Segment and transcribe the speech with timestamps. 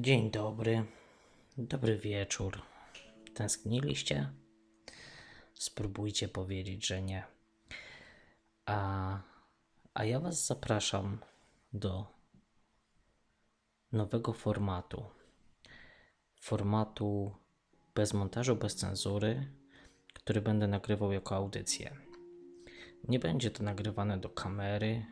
[0.00, 0.84] Dzień dobry,
[1.58, 2.62] dobry wieczór.
[3.34, 4.32] Tęskniliście?
[5.54, 7.24] Spróbujcie powiedzieć, że nie.
[8.66, 9.18] A,
[9.94, 11.18] a ja Was zapraszam
[11.72, 12.06] do
[13.92, 15.04] nowego formatu.
[16.40, 17.34] Formatu
[17.94, 19.52] bez montażu, bez cenzury,
[20.14, 21.96] który będę nagrywał jako audycję.
[23.08, 25.06] Nie będzie to nagrywane do kamery,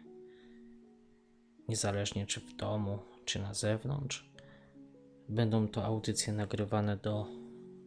[1.68, 4.33] niezależnie czy w domu, czy na zewnątrz
[5.28, 7.27] Będą to audycje nagrywane do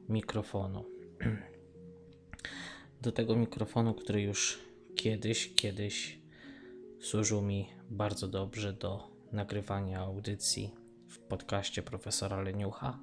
[0.09, 0.85] mikrofonu.
[3.01, 4.59] Do tego mikrofonu, który już
[4.95, 6.19] kiedyś, kiedyś
[6.99, 10.75] służył mi bardzo dobrze do nagrywania audycji
[11.07, 12.99] w podcaście profesora Leniucha,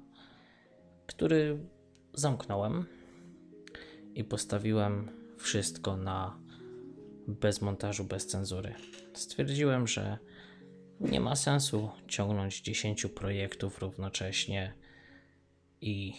[1.07, 1.59] który
[2.13, 2.85] zamknąłem
[4.15, 6.39] i postawiłem wszystko na
[7.27, 8.73] bez montażu, bez cenzury.
[9.13, 10.17] Stwierdziłem, że
[10.99, 14.73] nie ma sensu ciągnąć 10 projektów równocześnie
[15.81, 16.13] i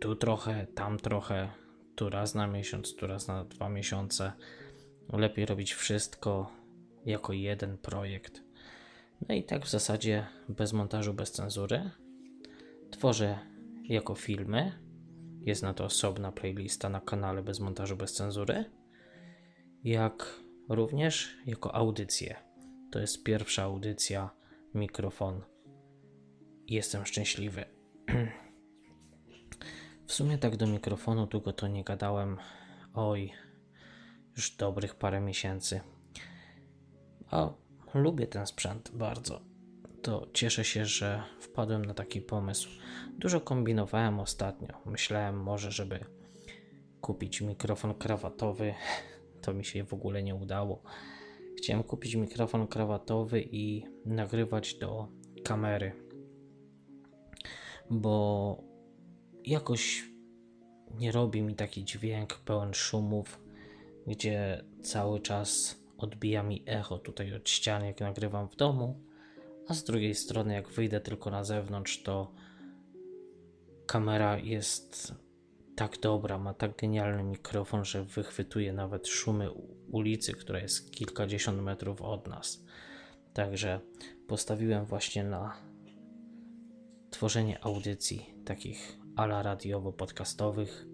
[0.00, 1.50] tu trochę, tam trochę,
[1.96, 4.32] tu raz na miesiąc, tu raz na dwa miesiące.
[5.12, 6.50] Lepiej robić wszystko
[7.04, 8.42] jako jeden projekt.
[9.28, 11.90] No i tak w zasadzie bez montażu, bez cenzury.
[12.90, 13.38] Tworzę
[13.84, 14.72] jako filmy.
[15.40, 18.64] Jest na to osobna playlista na kanale bez montażu, bez cenzury.
[19.84, 22.43] Jak również jako audycje
[22.94, 24.30] to jest pierwsza audycja,
[24.74, 25.42] mikrofon.
[26.66, 27.64] Jestem szczęśliwy.
[30.06, 32.38] W sumie tak do mikrofonu długo to nie gadałem.
[32.94, 33.32] Oj,
[34.36, 35.80] już dobrych parę miesięcy.
[37.30, 37.52] A
[37.94, 39.40] lubię ten sprzęt bardzo.
[40.02, 42.68] To cieszę się, że wpadłem na taki pomysł.
[43.18, 44.80] Dużo kombinowałem ostatnio.
[44.86, 46.04] Myślałem może, żeby
[47.00, 48.74] kupić mikrofon krawatowy.
[49.42, 50.82] To mi się w ogóle nie udało.
[51.64, 55.08] Chciałem kupić mikrofon krawatowy i nagrywać do
[55.44, 55.92] kamery,
[57.90, 58.58] bo
[59.44, 60.04] jakoś
[60.98, 63.40] nie robi mi taki dźwięk pełen szumów,
[64.06, 69.00] gdzie cały czas odbija mi echo tutaj od ściany, jak nagrywam w domu,
[69.68, 72.32] a z drugiej strony, jak wyjdę tylko na zewnątrz, to
[73.86, 75.14] kamera jest
[75.76, 79.50] tak dobra, ma tak genialny mikrofon, że wychwytuje nawet szumy
[79.92, 82.64] ulicy, która jest kilkadziesiąt metrów od nas.
[83.32, 83.80] Także
[84.26, 85.56] postawiłem właśnie na
[87.10, 90.86] tworzenie audycji takich ala radiowo-podcastowych,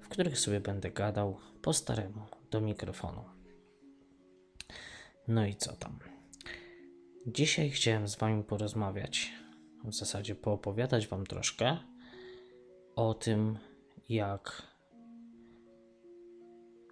[0.00, 3.24] w których sobie będę gadał po staremu do mikrofonu.
[5.28, 5.98] No i co tam?
[7.26, 9.32] Dzisiaj chciałem z Wami porozmawiać,
[9.84, 11.78] w zasadzie poopowiadać Wam troszkę
[12.96, 13.58] o tym,
[14.10, 14.62] jak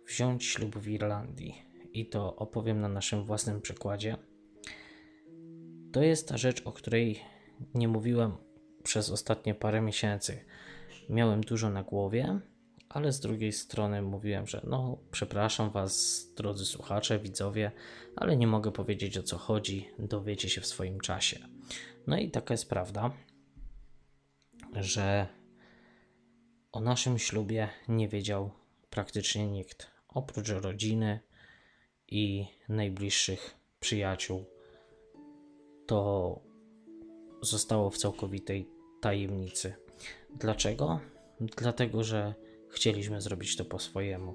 [0.06, 1.62] wziąć ślub w Irlandii.
[1.92, 4.16] I to opowiem na naszym własnym przykładzie.
[5.92, 7.20] To jest ta rzecz, o której
[7.74, 8.32] nie mówiłem
[8.82, 10.44] przez ostatnie parę miesięcy.
[11.08, 12.40] Miałem dużo na głowie,
[12.88, 17.72] ale z drugiej strony mówiłem, że no, przepraszam Was, drodzy słuchacze, widzowie,
[18.16, 21.38] ale nie mogę powiedzieć o co chodzi, dowiecie się w swoim czasie.
[22.06, 23.10] No i taka jest prawda,
[24.72, 25.38] że
[26.72, 28.50] o naszym ślubie nie wiedział
[28.91, 31.20] praktycznie nikt, oprócz rodziny
[32.09, 34.44] i najbliższych przyjaciół.
[35.86, 36.41] To
[37.42, 38.70] zostało w całkowitej
[39.00, 39.74] tajemnicy.
[40.30, 41.00] Dlaczego?
[41.41, 42.34] Dlatego, że
[42.68, 44.34] chcieliśmy zrobić to po swojemu.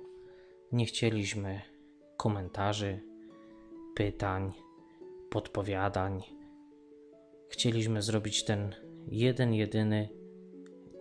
[0.71, 1.61] Nie chcieliśmy
[2.17, 2.99] komentarzy,
[3.95, 4.53] pytań,
[5.29, 6.23] podpowiadań.
[7.49, 8.75] Chcieliśmy zrobić ten
[9.07, 10.09] jeden, jedyny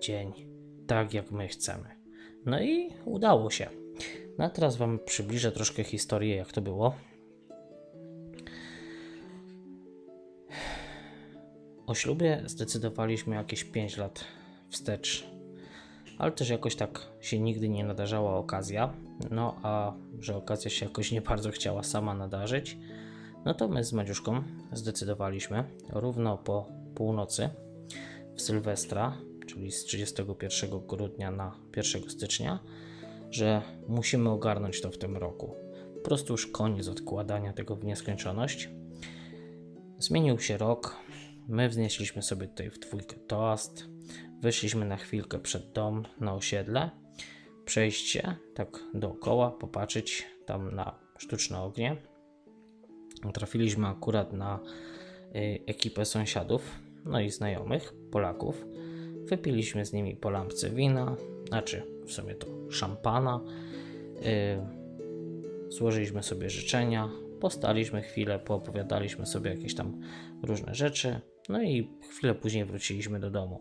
[0.01, 0.52] dzień
[0.87, 1.89] tak, jak my chcemy.
[2.47, 3.69] No i udało się.
[4.39, 6.95] No a teraz Wam przybliżę troszkę historię, jak to było.
[11.87, 14.25] O ślubie zdecydowaliśmy jakieś 5 lat
[14.71, 15.27] wstecz.
[16.19, 18.93] ale też jakoś tak się nigdy nie nadarzała okazja.
[19.31, 22.79] No a że okazja się jakoś nie bardzo chciała sama nadarzyć,
[23.45, 24.43] no to my z Madziuszką
[24.73, 27.49] zdecydowaliśmy równo po północy
[28.35, 29.17] w Sylwestra,
[29.53, 32.59] czyli z 31 grudnia na 1 stycznia,
[33.31, 35.57] że musimy ogarnąć to w tym roku.
[35.95, 38.69] Po prostu już koniec odkładania tego w nieskończoność.
[39.99, 40.97] Zmienił się rok.
[41.49, 43.85] My wznieśliśmy sobie tutaj w dwójkę toast.
[44.41, 46.91] Wyszliśmy na chwilkę przed dom na osiedle.
[47.65, 51.97] Przejść się tak dookoła, popatrzeć tam na sztuczne ognie.
[53.35, 54.61] Trafiliśmy akurat na
[55.37, 58.65] y, ekipę sąsiadów, no i znajomych, Polaków.
[59.25, 61.17] Wypiliśmy z nimi po lampce wina,
[61.49, 63.41] znaczy w sumie to szampana.
[64.15, 64.83] Yy,
[65.69, 67.11] złożyliśmy sobie życzenia,
[67.41, 70.01] postaliśmy chwilę, poopowiadaliśmy sobie jakieś tam
[70.43, 73.61] różne rzeczy, no i chwilę później wróciliśmy do domu.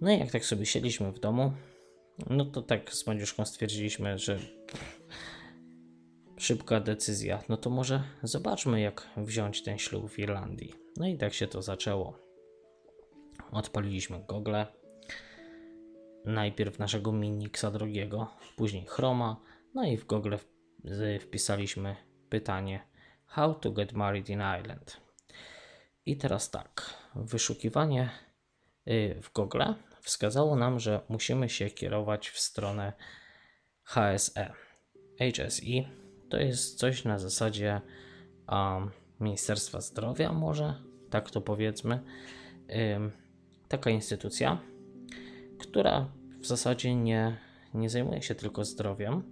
[0.00, 1.52] No i jak tak sobie siedliśmy w domu,
[2.30, 4.38] no to tak z Madziuszką stwierdziliśmy, że
[6.36, 10.74] szybka decyzja, no to może zobaczmy jak wziąć ten ślub w Irlandii.
[10.96, 12.25] No i tak się to zaczęło.
[13.50, 14.56] Odpaliliśmy Google,
[16.24, 19.40] najpierw naszego Minixa drogiego, później Chroma,
[19.74, 20.34] no i w Google
[21.20, 21.96] wpisaliśmy
[22.28, 22.80] pytanie
[23.26, 25.00] How to get married in Ireland.
[26.06, 28.10] I teraz tak, wyszukiwanie
[28.88, 29.62] y, w Google
[30.00, 32.92] wskazało nam, że musimy się kierować w stronę
[33.82, 34.52] HSE.
[35.18, 35.84] HSE
[36.30, 37.80] to jest coś na zasadzie
[38.48, 38.90] um,
[39.20, 40.74] Ministerstwa Zdrowia, może
[41.10, 42.02] tak to powiedzmy.
[42.68, 43.25] Um,
[43.68, 44.58] taka instytucja,
[45.58, 47.36] która w zasadzie nie,
[47.74, 49.22] nie zajmuje się tylko zdrowiem,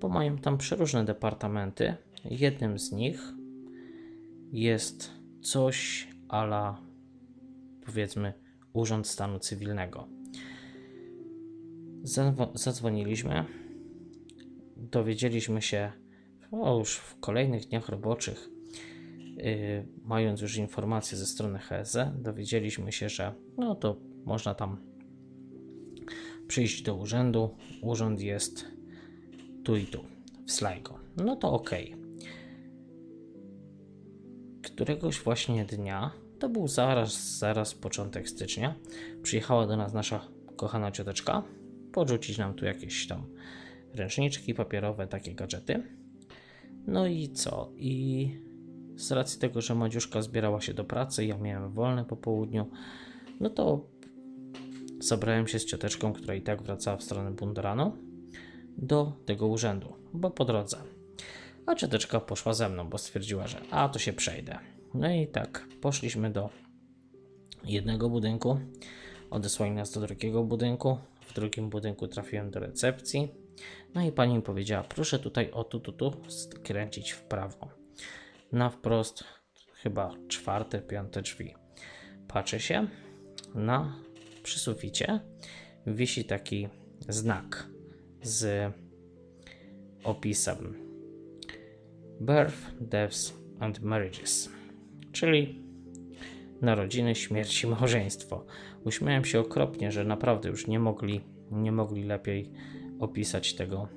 [0.00, 1.94] bo mają tam przeróżne departamenty.
[2.24, 3.22] Jednym z nich
[4.52, 5.10] jest
[5.42, 6.80] coś ala
[7.86, 8.32] powiedzmy
[8.72, 10.08] Urząd Stanu Cywilnego.
[12.54, 13.44] Zadzwoniliśmy,
[14.76, 15.92] dowiedzieliśmy się
[16.50, 18.50] o, już w kolejnych dniach roboczych,
[20.04, 24.76] mając już informacje ze strony HSE, dowiedzieliśmy się, że no to można tam
[26.48, 27.56] przyjść do urzędu.
[27.82, 28.64] Urząd jest
[29.64, 30.04] tu i tu,
[30.46, 30.98] w Sligo.
[31.16, 31.70] No to ok.
[34.62, 38.74] Któregoś właśnie dnia, to był zaraz, zaraz początek stycznia,
[39.22, 41.42] przyjechała do nas nasza kochana cioteczka
[41.92, 43.26] podrzucić nam tu jakieś tam
[43.94, 45.82] ręczniczki papierowe, takie gadżety.
[46.86, 47.72] No i co?
[47.76, 48.30] I
[49.00, 52.70] z racji tego, że Madziuszka zbierała się do pracy, ja miałem wolne po południu,
[53.40, 53.86] no to
[54.98, 57.96] zabrałem się z cioteczką, która i tak wracała w stronę Bunderanu,
[58.78, 60.76] do tego urzędu, bo po drodze.
[61.66, 64.58] A cioteczka poszła ze mną, bo stwierdziła, że a to się przejdę.
[64.94, 66.50] No i tak, poszliśmy do
[67.64, 68.60] jednego budynku,
[69.30, 73.28] odesłali nas do drugiego budynku, w drugim budynku trafiłem do recepcji,
[73.94, 77.79] no i pani mi powiedziała, proszę tutaj o tu, tu, tu skręcić w prawo.
[78.52, 79.24] Na wprost
[79.74, 81.54] chyba czwarte, piąte drzwi.
[82.28, 82.86] Patrzę się
[83.54, 83.96] na
[84.42, 85.20] przy suficie
[85.86, 86.68] wisi taki
[87.08, 87.66] znak
[88.22, 88.72] z
[90.04, 90.74] opisem
[92.20, 94.50] Birth, Deaths and Marriages,
[95.12, 95.62] czyli
[96.60, 98.46] narodziny, śmierć i małżeństwo.
[98.84, 101.20] Uśmiałem się okropnie, że naprawdę już nie mogli,
[101.50, 102.50] nie mogli lepiej
[103.00, 103.88] opisać tego,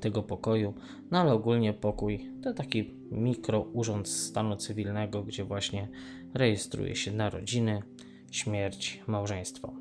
[0.00, 0.74] tego pokoju.
[1.10, 5.88] No ale ogólnie pokój to taki mikro urząd stanu cywilnego, gdzie właśnie
[6.34, 7.82] rejestruje się narodziny,
[8.30, 9.72] śmierć, małżeństwo.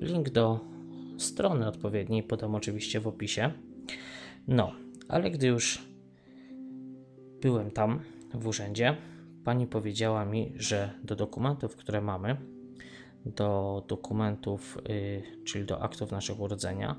[0.00, 0.60] Link do
[1.18, 3.52] strony odpowiedniej podam oczywiście w opisie.
[4.48, 4.72] No,
[5.08, 5.86] ale gdy już
[7.40, 8.00] byłem tam
[8.34, 8.96] w urzędzie,
[9.44, 12.36] pani powiedziała mi, że do dokumentów, które mamy,
[13.26, 16.96] do dokumentów, yy, czyli do aktów naszego urodzenia,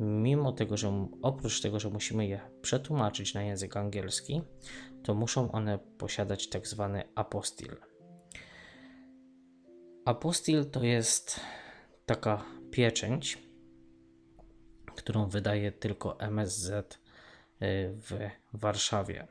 [0.00, 4.42] mimo tego, że oprócz tego, że musimy je przetłumaczyć na język angielski,
[5.02, 7.76] to muszą one posiadać tak zwany apostil.
[10.04, 11.40] Apostil to jest
[12.06, 13.38] taka pieczęć,
[14.96, 16.98] którą wydaje tylko MSZ y,
[17.92, 19.26] w Warszawie.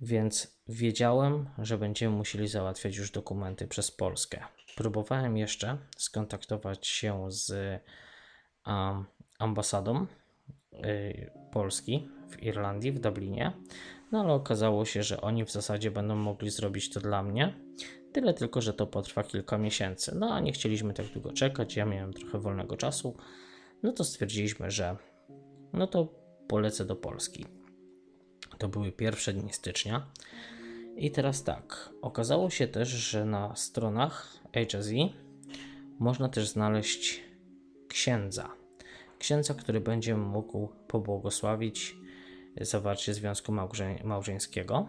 [0.00, 4.44] Więc wiedziałem, że będziemy musieli załatwiać już dokumenty przez Polskę.
[4.76, 7.80] Próbowałem jeszcze skontaktować się z
[8.66, 9.04] um,
[9.38, 10.06] ambasadą
[10.72, 13.52] y, Polski w Irlandii, w Dublinie,
[14.12, 17.54] no ale okazało się, że oni w zasadzie będą mogli zrobić to dla mnie.
[18.12, 20.14] Tyle tylko, że to potrwa kilka miesięcy.
[20.14, 23.16] No a nie chcieliśmy tak długo czekać, ja miałem trochę wolnego czasu.
[23.82, 24.96] No to stwierdziliśmy, że
[25.72, 26.08] no to
[26.48, 27.46] polecę do Polski.
[28.58, 30.06] To były pierwsze dni stycznia.
[30.96, 35.08] I teraz tak, okazało się też, że na stronach HSE
[35.98, 37.22] można też znaleźć
[37.88, 38.57] księdza.
[39.18, 41.96] Księdza, który będzie mógł pobłogosławić
[42.60, 44.88] zawarcie związku małże małżeńskiego.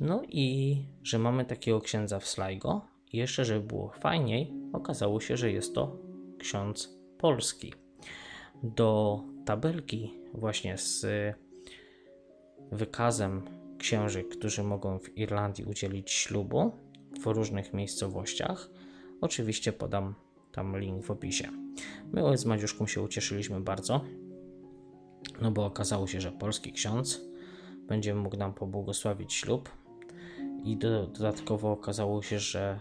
[0.00, 2.86] No i że mamy takiego księdza w Sligo.
[3.12, 5.96] I jeszcze, żeby było fajniej, okazało się, że jest to
[6.38, 7.72] ksiądz polski.
[8.62, 11.06] Do tabelki właśnie z
[12.72, 13.42] wykazem
[13.78, 16.72] księży, którzy mogą w Irlandii udzielić ślubu
[17.20, 18.70] w różnych miejscowościach.
[19.20, 20.14] Oczywiście podam
[20.52, 21.69] tam link w opisie.
[22.12, 24.04] My z Madziuszką się ucieszyliśmy bardzo,
[25.40, 27.20] no bo okazało się, że polski ksiądz
[27.88, 29.68] będzie mógł nam pobłogosławić ślub
[30.64, 32.80] i do, dodatkowo okazało się, że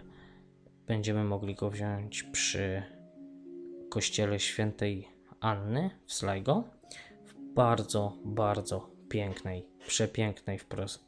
[0.88, 2.84] będziemy mogli go wziąć przy
[3.90, 5.08] kościele świętej
[5.40, 6.64] Anny w Sligo
[7.26, 10.60] w bardzo, bardzo pięknej, przepięknej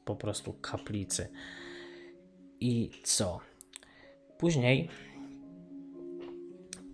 [0.06, 1.28] po prostu kaplicy.
[2.60, 3.40] I co?
[4.38, 4.90] Później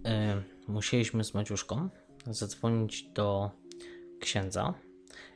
[0.08, 1.90] y, musieliśmy z Maciuszką
[2.26, 3.52] zadzwonić do
[4.20, 4.74] księdza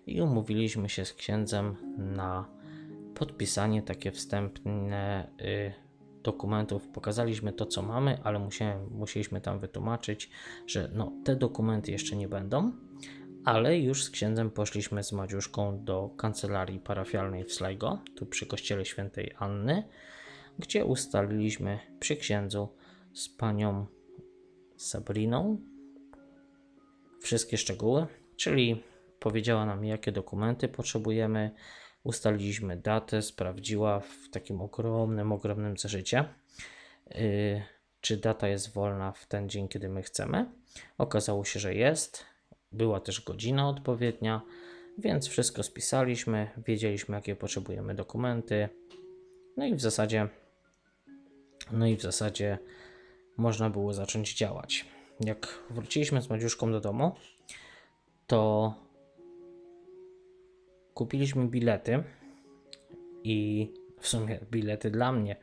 [0.08, 2.48] i umówiliśmy się z księdzem na
[3.16, 5.74] podpisanie takie wstępne y,
[6.24, 6.88] dokumentów.
[6.88, 8.48] Pokazaliśmy to, co mamy, ale
[8.92, 10.30] musieliśmy tam wytłumaczyć,
[10.68, 12.72] że no, te dokumenty jeszcze nie będą,
[13.46, 18.86] ale już z księdzem poszliśmy z Madziuszką do kancelarii parafialnej w Sligo, tu przy kościele
[18.86, 19.84] świętej Anny,
[20.60, 22.70] gdzie ustaliliśmy przy księdzu
[23.14, 23.86] z panią
[24.82, 25.58] Sabriną
[27.22, 28.84] wszystkie szczegóły, czyli
[29.20, 31.52] powiedziała nam, jakie dokumenty potrzebujemy,
[32.04, 36.26] ustaliliśmy datę, sprawdziła w takim ogromnym, ogromnym zeszycie,
[37.16, 37.62] yy,
[38.02, 40.46] czy data jest wolna w ten dzień, kiedy my chcemy.
[40.98, 42.26] Okazało się, że jest.
[42.72, 44.42] Była też godzina odpowiednia,
[44.98, 48.70] więc wszystko spisaliśmy, wiedzieliśmy, jakie potrzebujemy dokumenty.
[49.58, 50.28] No i w zasadzie,
[51.72, 52.58] no i w zasadzie
[53.38, 54.86] można było zacząć działać.
[55.20, 57.12] Jak wróciliśmy z Madziuszką do domu,
[58.28, 58.74] to
[60.94, 62.04] kupiliśmy bilety
[63.24, 63.68] i
[64.00, 65.36] w sumie bilety dla mnie.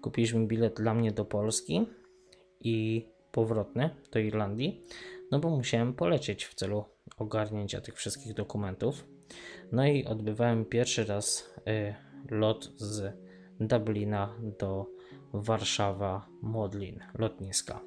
[0.00, 1.86] Kupiliśmy bilet dla mnie do Polski
[2.60, 4.86] i powrotny do Irlandii,
[5.30, 6.84] no bo musiałem polecieć w celu
[7.18, 9.04] ogarnięcia tych wszystkich dokumentów.
[9.72, 11.94] No i odbywałem pierwszy raz y,
[12.30, 13.16] lot z
[13.60, 14.86] Dublina do
[15.32, 17.80] Warszawa Modlin, lotniska.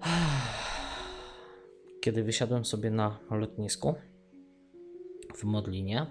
[2.02, 3.94] Kiedy wysiadłem sobie na lotnisku,
[5.34, 6.06] w Modlinie.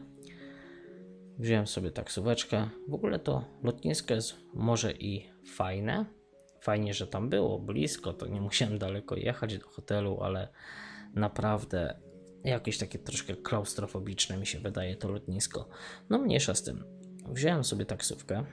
[1.39, 2.70] Wziąłem sobie taksóweczkę.
[2.88, 6.06] W ogóle to lotnisko jest może i fajne.
[6.62, 10.48] Fajnie, że tam było blisko, to nie musiałem daleko jechać do hotelu, ale
[11.13, 12.00] naprawdę
[12.44, 15.70] jakieś takie troszkę klaustrofobiczne mi się wydaje to lotnisko.
[16.10, 16.84] No mniejsza z tym.
[17.30, 18.46] Wziąłem sobie taksówkę.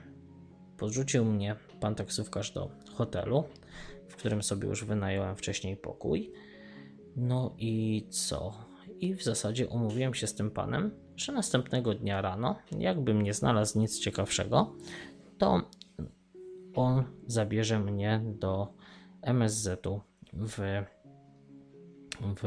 [0.77, 3.43] Podrzucił mnie pan taksówkarz do hotelu,
[4.07, 6.31] w którym sobie już wynająłem wcześniej pokój.
[7.15, 8.65] No i co?
[8.99, 13.79] i w zasadzie umówiłem się z tym panem, że następnego dnia rano, jakbym nie znalazł
[13.79, 14.75] nic ciekawszego,
[15.37, 15.61] to
[16.75, 18.73] on zabierze mnie do
[19.21, 20.01] MSZ-u
[20.33, 20.83] w,
[22.21, 22.43] w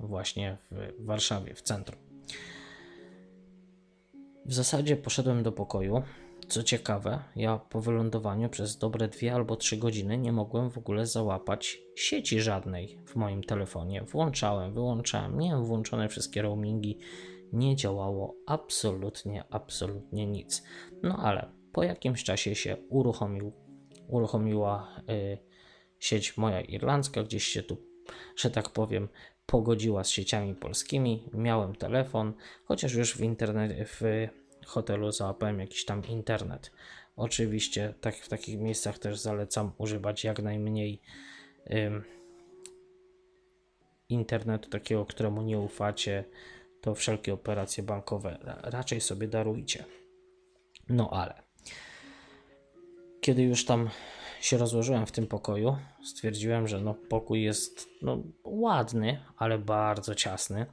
[0.00, 2.00] właśnie w Warszawie, w centrum.
[4.46, 6.02] W zasadzie poszedłem do pokoju,
[6.50, 11.06] co ciekawe, ja po wylądowaniu przez dobre dwie albo trzy godziny nie mogłem w ogóle
[11.06, 14.02] załapać sieci żadnej w moim telefonie.
[14.02, 16.98] Włączałem, wyłączałem, miałem włączone wszystkie roamingi,
[17.52, 20.62] nie działało absolutnie, absolutnie nic.
[21.02, 23.52] No ale po jakimś czasie się uruchomił,
[24.08, 25.38] uruchomiła y,
[25.98, 27.76] sieć moja irlandzka, gdzieś się tu,
[28.36, 29.08] że tak powiem,
[29.46, 31.28] pogodziła z sieciami polskimi.
[31.34, 32.32] Miałem telefon,
[32.64, 34.02] chociaż już w internecie, w
[34.66, 36.72] hotelu załapałem jakiś tam internet.
[37.16, 41.00] Oczywiście tak, w takich miejscach też zalecam używać jak najmniej
[41.74, 42.04] ym,
[44.08, 46.24] internetu takiego, któremu nie ufacie,
[46.80, 49.84] to wszelkie operacje bankowe raczej sobie darujcie.
[50.88, 51.42] No ale
[53.20, 53.90] kiedy już tam
[54.40, 60.66] się rozłożyłem w tym pokoju, stwierdziłem, że no pokój jest no, ładny, ale bardzo ciasny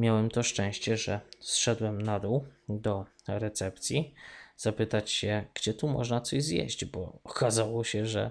[0.00, 4.14] miałem to szczęście, że zszedłem na dół do recepcji,
[4.56, 8.30] zapytać się, gdzie tu można coś zjeść, bo okazało się, że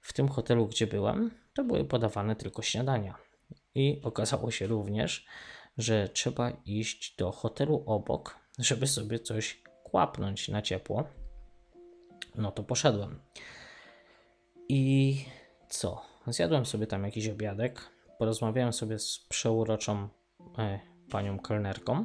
[0.00, 3.18] w tym hotelu, gdzie byłem, to były podawane tylko śniadania.
[3.74, 5.26] I okazało się również,
[5.78, 11.04] że trzeba iść do hotelu obok, żeby sobie coś kłapnąć na ciepło.
[12.34, 13.20] No to poszedłem.
[14.68, 15.24] I
[15.68, 16.02] co?
[16.26, 17.80] Zjadłem sobie tam jakiś obiadek,
[18.18, 20.08] porozmawiałem sobie z przeuroczą
[21.10, 22.04] panią kelnerką.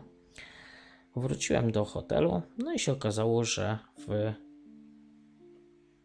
[1.15, 4.33] Wróciłem do hotelu, no i się okazało, że w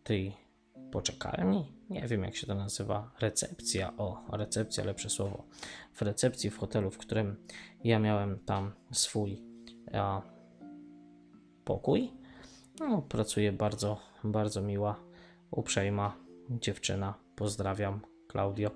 [0.05, 0.37] tej
[0.93, 5.45] poczekalni, nie wiem jak się to nazywa, recepcja, o, recepcja, lepsze słowo,
[5.95, 7.37] w recepcji w hotelu, w którym
[7.85, 9.43] ja miałem tam swój
[9.93, 10.23] a,
[11.65, 12.13] pokój.
[12.81, 15.01] No, pracuje bardzo, bardzo miła,
[15.51, 16.17] uprzejma
[16.51, 17.15] dziewczyna.
[17.37, 18.71] Pozdrawiam, Klaudio.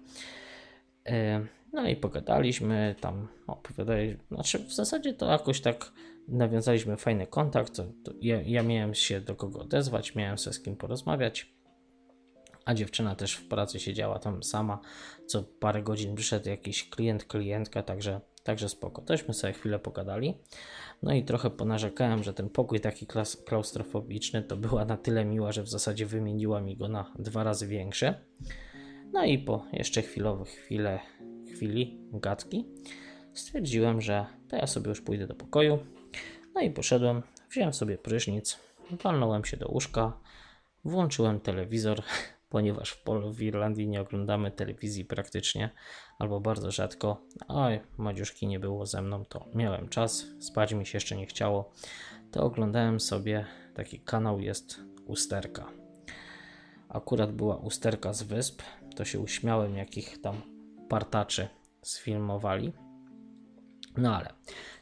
[1.07, 5.93] E, no i pogadaliśmy, tam opowiadali, znaczy w zasadzie to jakoś tak
[6.29, 7.77] nawiązaliśmy fajny kontakt.
[7.77, 11.53] To, to ja, ja miałem się do kogo odezwać, miałem się z kim porozmawiać
[12.65, 14.81] a dziewczyna też w pracy siedziała tam sama.
[15.27, 19.03] Co parę godzin przyszedł jakiś klient, klientka, także, także spoko.
[19.03, 20.35] Tośmy sobie chwilę pogadali.
[21.03, 23.07] No i trochę ponarzekałem, że ten pokój taki
[23.45, 27.67] klaustrofobiczny to była na tyle miła, że w zasadzie wymieniła mi go na dwa razy
[27.67, 28.15] większy.
[29.13, 31.01] No i po jeszcze chwilowych chwilę,
[31.53, 32.67] chwili gadki
[33.35, 35.79] stwierdziłem, że to ja sobie już pójdę do pokoju.
[36.55, 38.59] No i poszedłem, wziąłem sobie prysznic,
[38.91, 40.13] walnąłem się do łóżka,
[40.85, 42.03] włączyłem telewizor,
[42.49, 45.71] ponieważ w polu w Irlandii nie oglądamy telewizji praktycznie,
[46.19, 47.27] albo bardzo rzadko.
[47.49, 51.73] Oj, Madziuszki nie było ze mną, to miałem czas, spać mi się jeszcze nie chciało.
[52.31, 55.67] To oglądałem sobie, taki kanał jest Usterka.
[56.89, 58.63] Akurat była Usterka z Wysp,
[58.97, 60.52] to się uśmiałem, jakich tam
[60.89, 61.49] partaczy
[61.83, 62.73] sfilmowali.
[63.97, 64.33] No ale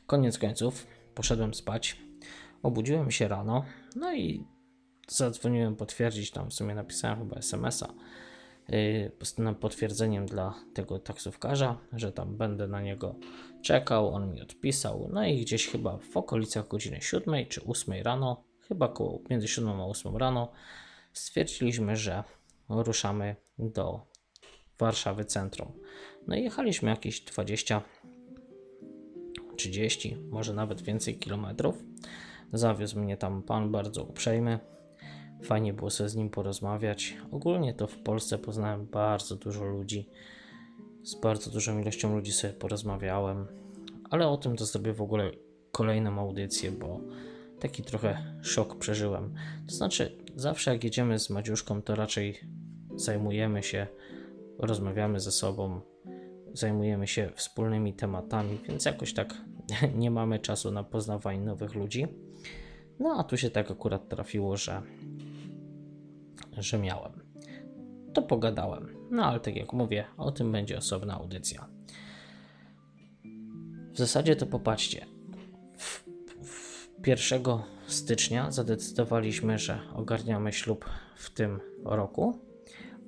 [0.06, 1.96] koniec końców poszedłem spać,
[2.62, 3.64] obudziłem się rano,
[3.96, 4.44] no i
[5.08, 7.94] zadzwoniłem potwierdzić, tam w sumie napisałem chyba SMS-a
[8.68, 13.14] yy, potwierdzeniem dla tego taksówkarza, że tam będę na niego
[13.62, 18.44] czekał, on mi odpisał, no i gdzieś chyba w okolicach godziny 7 czy 8 rano,
[18.68, 20.52] chyba koło między 7 a 8 rano,
[21.12, 22.24] stwierdziliśmy, że
[22.68, 24.06] ruszamy do
[24.78, 25.72] Warszawy centrum.
[26.30, 27.82] No i jechaliśmy jakieś 20
[29.56, 31.84] 30, może nawet więcej kilometrów.
[32.52, 34.58] Zawiózł mnie tam pan bardzo uprzejmy.
[35.42, 37.16] Fajnie było sobie z nim porozmawiać.
[37.30, 40.08] Ogólnie to w Polsce poznałem bardzo dużo ludzi.
[41.02, 43.46] Z bardzo dużą ilością ludzi sobie porozmawiałem.
[44.10, 45.30] Ale o tym to zrobię w ogóle
[45.72, 47.00] kolejną audycję, bo
[47.60, 49.34] taki trochę szok przeżyłem.
[49.68, 52.40] To znaczy, zawsze jak jedziemy z Madziuszką, to raczej
[52.96, 53.86] zajmujemy się,
[54.58, 55.80] rozmawiamy ze sobą,
[56.52, 59.34] zajmujemy się wspólnymi tematami, więc jakoś tak
[59.94, 62.06] nie mamy czasu na poznawanie nowych ludzi.
[63.00, 64.82] No a tu się tak akurat trafiło, że
[66.58, 67.12] że miałem.
[68.14, 68.96] To pogadałem.
[69.10, 71.68] No ale tak jak mówię, o tym będzie osobna audycja.
[73.92, 75.06] W zasadzie to popatrzcie.
[75.78, 76.04] W,
[76.44, 77.42] w 1
[77.86, 80.84] stycznia zadecydowaliśmy, że ogarniamy ślub
[81.16, 82.38] w tym roku,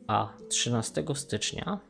[0.07, 1.81] a 13 stycznia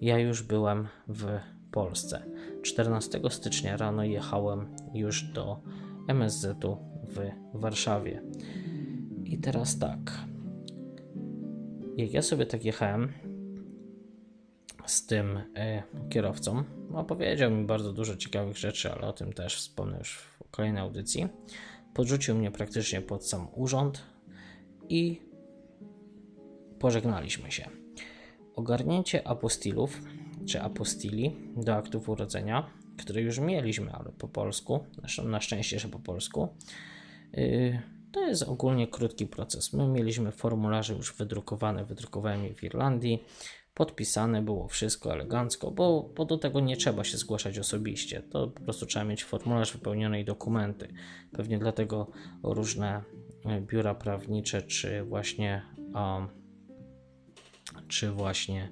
[0.00, 1.38] ja już byłem w
[1.70, 2.22] Polsce.
[2.62, 5.60] 14 stycznia rano jechałem już do
[6.08, 7.20] MSZ-u w
[7.54, 8.22] Warszawie.
[9.24, 10.26] I teraz tak
[11.96, 13.12] jak ja sobie tak jechałem
[14.86, 19.98] z tym y, kierowcą, opowiedział mi bardzo dużo ciekawych rzeczy, ale o tym też wspomnę
[19.98, 21.28] już w kolejnej audycji.
[21.94, 24.02] Podrzucił mnie praktycznie pod sam urząd
[24.88, 25.20] i
[26.78, 27.75] pożegnaliśmy się.
[28.56, 30.02] Ogarnięcie apostilów
[30.46, 34.84] czy apostili do aktów urodzenia, które już mieliśmy, ale po polsku,
[35.24, 36.48] na szczęście, że po polsku.
[37.32, 37.80] Yy,
[38.12, 39.72] to jest ogólnie krótki proces.
[39.72, 43.24] My mieliśmy formularze już wydrukowane, wydrukowałem je w Irlandii,
[43.74, 48.22] podpisane było wszystko elegancko, bo, bo do tego nie trzeba się zgłaszać osobiście.
[48.22, 50.88] To po prostu trzeba mieć formularz wypełniony i dokumenty.
[51.32, 52.10] Pewnie dlatego
[52.42, 53.02] różne
[53.44, 55.62] e, biura prawnicze, czy właśnie,
[55.94, 56.28] um,
[57.88, 58.68] czy właśnie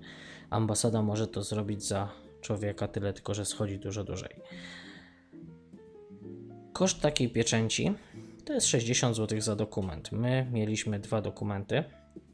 [0.50, 2.09] ambasada może to zrobić za
[2.40, 4.37] człowieka, tyle tylko, że schodzi dużo dłużej.
[6.72, 7.94] Koszt takiej pieczęci
[8.44, 10.12] to jest 60 zł za dokument.
[10.12, 11.85] My mieliśmy dwa dokumenty,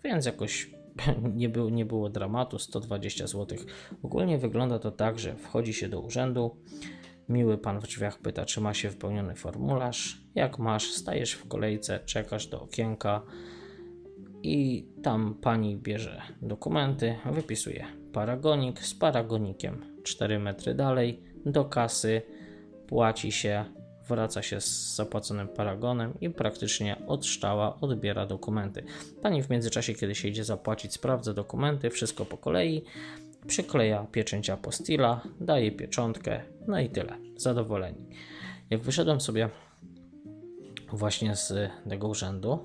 [0.05, 0.71] więc jakoś
[1.35, 3.59] nie, było nie było dramatu, 120 zł.
[4.03, 6.57] Ogólnie wygląda to tak, że wchodzi się do urzędu,
[7.29, 10.21] miły pan w drzwiach pyta, czy ma się wypełniony formularz.
[10.35, 13.23] Jak masz, stajesz w kolejce, czekasz do okienka
[14.43, 22.23] i tam pani bierze dokumenty, wypisuje paragonik z paragonikiem 4 metry dalej do kasy,
[22.87, 23.65] płaci się
[24.09, 28.85] wraca się z zapłaconym paragonem i praktycznie od szczała odbiera dokumenty.
[29.23, 32.85] Pani w międzyczasie, kiedy się idzie zapłacić, sprawdza dokumenty, wszystko po kolei,
[33.47, 37.17] przykleja pieczęć apostila, daje pieczątkę, no i tyle.
[37.37, 38.07] Zadowoleni.
[38.71, 39.49] Jak wyszedłem sobie
[40.93, 42.59] właśnie z tego urzędu,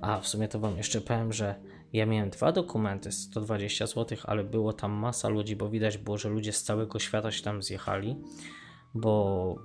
[0.00, 1.54] a w sumie to Wam jeszcze powiem, że
[1.92, 6.28] ja miałem dwa dokumenty, 120 zł, ale było tam masa ludzi, bo widać było, że
[6.28, 8.16] ludzie z całego świata się tam zjechali,
[8.94, 9.56] bo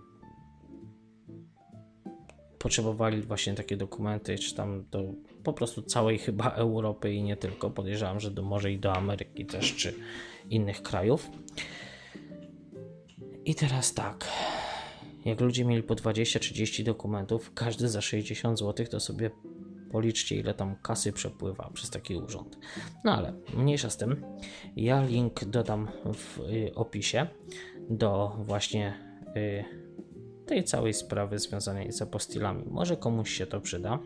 [2.59, 5.03] potrzebowali właśnie takie dokumenty, czy tam do
[5.43, 7.69] po prostu całej chyba Europy i nie tylko.
[7.69, 9.93] Podejrzewam, że do, może i do Ameryki też, czy
[10.49, 11.29] innych krajów.
[13.45, 14.27] I teraz tak.
[15.25, 19.31] Jak ludzie mieli po 20-30 dokumentów, każdy za 60 zł, to sobie
[19.91, 22.57] policzcie, ile tam kasy przepływa przez taki urząd.
[23.03, 24.25] No ale mniejsza z tym.
[24.75, 27.27] Ja link dodam w y, opisie
[27.89, 28.93] do właśnie
[29.37, 29.65] y,
[30.45, 32.63] tej całej sprawy związanej z apostilami.
[32.69, 33.99] Może komuś się to przyda.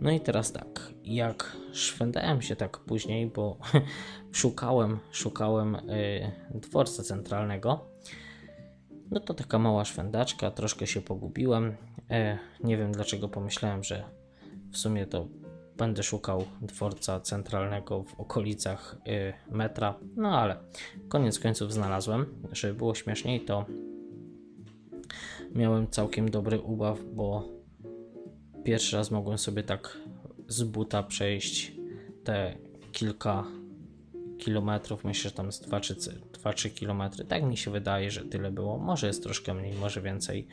[0.00, 3.58] No i teraz tak, jak szwendałem się tak później, bo
[4.32, 7.95] szukałem, szukałem y, dworca centralnego,
[9.10, 11.76] no to taka mała szwendaczka, troszkę się pogubiłem.
[12.10, 14.04] E, nie wiem dlaczego pomyślałem, że
[14.72, 15.28] w sumie to
[15.76, 20.56] będę szukał dworca centralnego w okolicach y, metra, no ale
[21.08, 22.26] koniec końców znalazłem.
[22.52, 23.64] Żeby było śmieszniej, to
[25.54, 27.48] miałem całkiem dobry ubaw, bo
[28.64, 29.98] pierwszy raz mogłem sobie tak
[30.48, 31.72] z buta przejść
[32.24, 32.56] te
[32.92, 33.44] kilka
[34.38, 37.24] kilometrów, myślę, że tam z 2-3 kilometry.
[37.24, 38.78] Tak mi się wydaje, że tyle było.
[38.78, 40.48] Może jest troszkę mniej, może więcej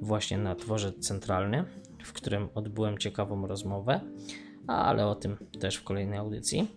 [0.00, 1.64] właśnie na dworzec centralny,
[2.04, 4.00] w którym odbyłem ciekawą rozmowę,
[4.66, 6.68] ale o tym też w kolejnej audycji.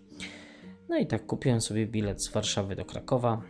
[0.90, 3.42] No i tak kupiłem sobie bilet z Warszawy do Krakowa.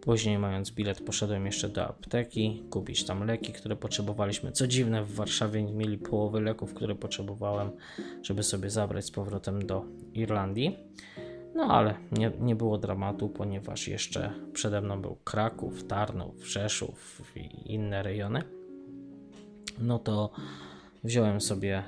[0.00, 4.52] Później, mając bilet, poszedłem jeszcze do apteki kupić tam leki, które potrzebowaliśmy.
[4.52, 7.70] Co dziwne, w Warszawie nie mieli połowy leków, które potrzebowałem,
[8.22, 10.78] żeby sobie zabrać z powrotem do Irlandii.
[11.54, 17.72] No ale nie, nie było dramatu, ponieważ jeszcze przede mną był Kraków, Tarnów, Rzeszów i
[17.74, 18.42] inne rejony.
[19.78, 20.32] No to
[21.04, 21.82] wziąłem sobie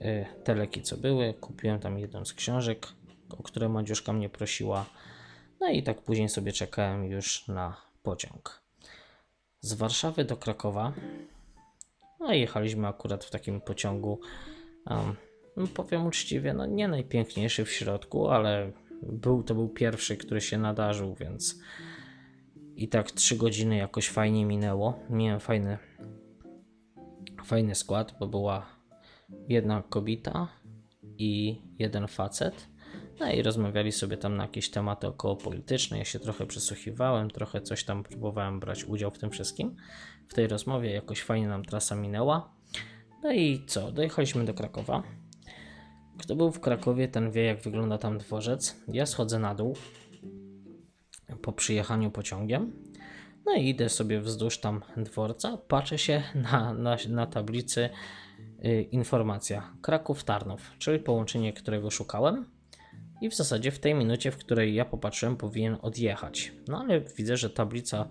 [0.00, 2.88] y, te leki, co były, kupiłem tam jedną z książek,
[3.38, 4.86] o które Madziuszka mnie prosiła.
[5.60, 8.62] No i tak później sobie czekałem już na pociąg.
[9.60, 10.92] Z Warszawy do Krakowa.
[12.20, 14.20] No jechaliśmy akurat w takim pociągu.
[14.90, 15.16] Um,
[15.56, 20.58] no powiem uczciwie, no nie najpiękniejszy w środku, ale był, to był pierwszy, który się
[20.58, 21.60] nadarzył, więc
[22.76, 24.98] i tak 3 godziny jakoś fajnie minęło.
[25.10, 25.78] Miałem fajny,
[27.44, 28.66] fajny skład, bo była
[29.48, 30.48] jedna kobieta
[31.18, 32.68] i jeden facet.
[33.20, 35.98] No i rozmawiali sobie tam na jakieś tematy około polityczne.
[35.98, 39.76] Ja się trochę przysłuchiwałem, trochę coś tam próbowałem brać udział w tym wszystkim.
[40.28, 42.54] W tej rozmowie jakoś fajnie nam trasa minęła.
[43.22, 43.92] No i co?
[43.92, 45.02] Dojechaliśmy do Krakowa.
[46.18, 48.76] Kto był w Krakowie, ten wie, jak wygląda tam dworzec.
[48.88, 49.76] Ja schodzę na dół
[51.42, 52.72] po przyjechaniu pociągiem.
[53.46, 55.58] No i idę sobie wzdłuż tam dworca.
[55.68, 57.90] Patrzę się na, na, na tablicy
[58.64, 62.44] y, informacja Kraków-Tarnów, czyli połączenie, którego szukałem.
[63.20, 66.52] I w zasadzie w tej minucie, w której ja popatrzyłem, powinien odjechać.
[66.68, 68.08] No ale widzę, że tablica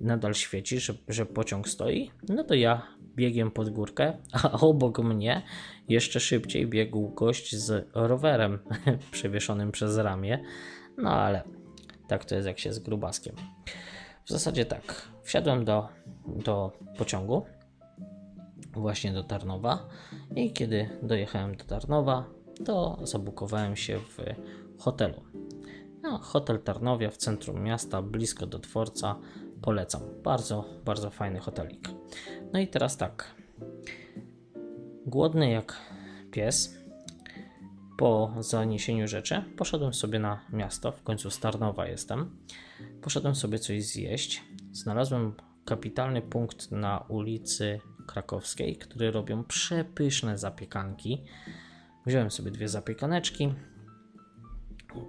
[0.00, 2.10] nadal świeci, że, że pociąg stoi.
[2.28, 2.82] No to ja
[3.16, 5.42] biegiem pod górkę, a obok mnie
[5.88, 8.58] jeszcze szybciej biegł gość z rowerem
[9.12, 10.42] przewieszonym przez ramię.
[10.98, 11.42] No ale
[12.08, 13.34] tak to jest jak się z grubaskiem.
[14.24, 15.88] W zasadzie tak, wsiadłem do,
[16.26, 17.46] do pociągu,
[18.72, 19.88] właśnie do Tarnowa
[20.36, 22.24] i kiedy dojechałem do Tarnowa,
[22.64, 24.18] to zabukowałem się w
[24.78, 25.22] hotelu.
[26.02, 29.16] No, hotel Tarnowia w centrum miasta, blisko do dworca,
[29.62, 30.02] polecam.
[30.22, 31.88] Bardzo, bardzo fajny hotelik.
[32.52, 33.34] No i teraz tak.
[35.06, 35.76] Głodny jak
[36.30, 36.76] pies.
[37.98, 42.36] Po zaniesieniu rzeczy poszedłem sobie na miasto, w końcu z Tarnowa jestem.
[43.02, 44.42] Poszedłem sobie coś zjeść.
[44.72, 51.24] Znalazłem kapitalny punkt na ulicy Krakowskiej, który robią przepyszne zapiekanki.
[52.06, 53.54] Wziąłem sobie dwie zapiekaneczki.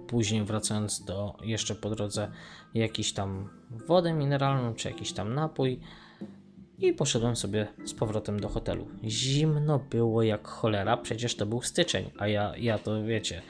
[0.06, 2.30] Później wracając do jeszcze po drodze
[2.74, 5.80] jakiś tam wodę mineralną czy jakiś tam napój
[6.78, 8.88] i poszedłem sobie z powrotem do hotelu.
[9.04, 13.42] Zimno było jak cholera, przecież to był styczeń, a ja, ja to wiecie,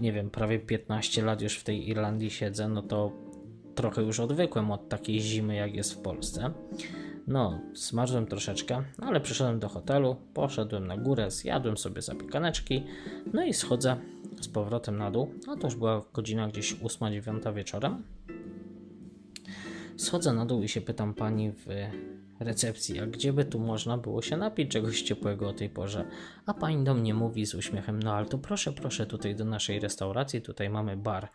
[0.00, 3.12] nie wiem, prawie 15 lat już w tej Irlandii siedzę, no to
[3.74, 6.52] trochę już odwykłem od takiej zimy, jak jest w Polsce.
[7.26, 12.84] No, smażyłem troszeczkę, ale przyszedłem do hotelu, poszedłem na górę, zjadłem sobie zapiekaneczki,
[13.32, 13.96] no i schodzę
[14.40, 15.34] z powrotem na dół.
[15.46, 18.02] No to już była godzina gdzieś 8-9 wieczorem.
[19.96, 21.66] Schodzę na dół i się pytam pani w
[22.40, 26.04] recepcji, a gdzie by tu można było się napić czegoś ciepłego o tej porze?
[26.46, 29.80] A pani do mnie mówi z uśmiechem, no ale to proszę, proszę tutaj do naszej
[29.80, 31.28] restauracji, tutaj mamy bar.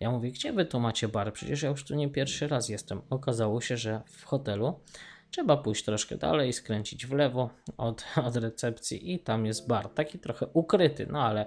[0.00, 1.32] Ja mówię, gdzie wy tu macie bar?
[1.32, 3.02] Przecież ja już tu nie pierwszy raz jestem.
[3.10, 4.80] Okazało się, że w hotelu
[5.30, 9.88] trzeba pójść troszkę dalej, skręcić w lewo od, od recepcji i tam jest bar.
[9.88, 11.46] Taki trochę ukryty, no ale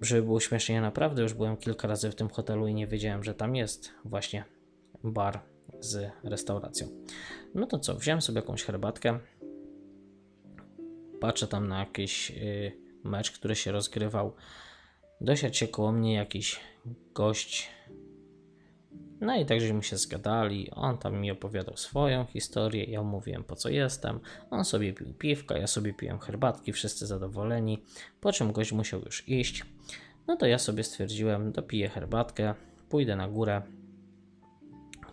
[0.00, 3.34] żeby było śmiesznie, naprawdę już byłem kilka razy w tym hotelu i nie wiedziałem, że
[3.34, 4.44] tam jest właśnie
[5.04, 5.40] bar
[5.80, 6.88] z restauracją.
[7.54, 9.18] No to co, wziąłem sobie jakąś herbatkę,
[11.20, 12.72] patrzę tam na jakiś y,
[13.04, 14.34] mecz, który się rozgrywał.
[15.20, 16.60] Dosiadł się koło mnie jakiś
[17.14, 17.68] gość.
[19.22, 20.70] No i tak żeśmy się zgadali.
[20.70, 22.84] On tam mi opowiadał swoją historię.
[22.84, 24.20] Ja mówiłem po co jestem.
[24.50, 27.82] On sobie pił piwka, ja sobie piłem herbatki, wszyscy zadowoleni.
[28.20, 29.64] Po czym gość musiał już iść.
[30.26, 32.54] No to ja sobie stwierdziłem, dopiję herbatkę,
[32.88, 33.62] pójdę na górę.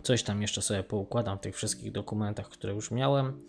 [0.02, 3.46] Coś tam jeszcze sobie poukładam w tych wszystkich dokumentach, które już miałem.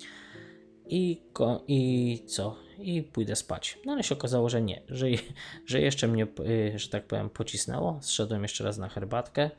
[0.88, 1.22] I,
[1.68, 2.56] I co?
[2.82, 3.80] I pójdę spać.
[3.86, 5.06] No ale się okazało, że nie, że,
[5.66, 8.00] że jeszcze mnie, y, że tak powiem, pocisnęło.
[8.02, 9.50] Zszedłem jeszcze raz na herbatkę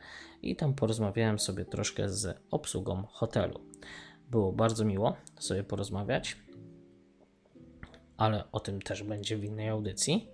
[0.43, 3.61] i tam porozmawiałem sobie troszkę z obsługą hotelu.
[4.31, 6.37] Było bardzo miło sobie porozmawiać,
[8.17, 10.29] ale o tym też będzie w innej audycji.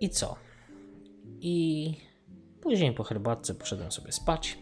[0.00, 0.36] I co?
[1.40, 1.96] I
[2.60, 4.58] później po herbatce poszedłem sobie spać,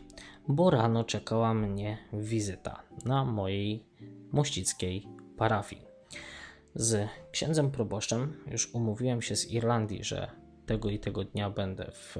[0.48, 3.84] bo rano czekała mnie wizyta na mojej
[4.32, 5.91] mościckiej parafii.
[6.74, 10.30] Z księdzem proboszczem już umówiłem się z Irlandii, że
[10.66, 12.16] tego i tego dnia będę w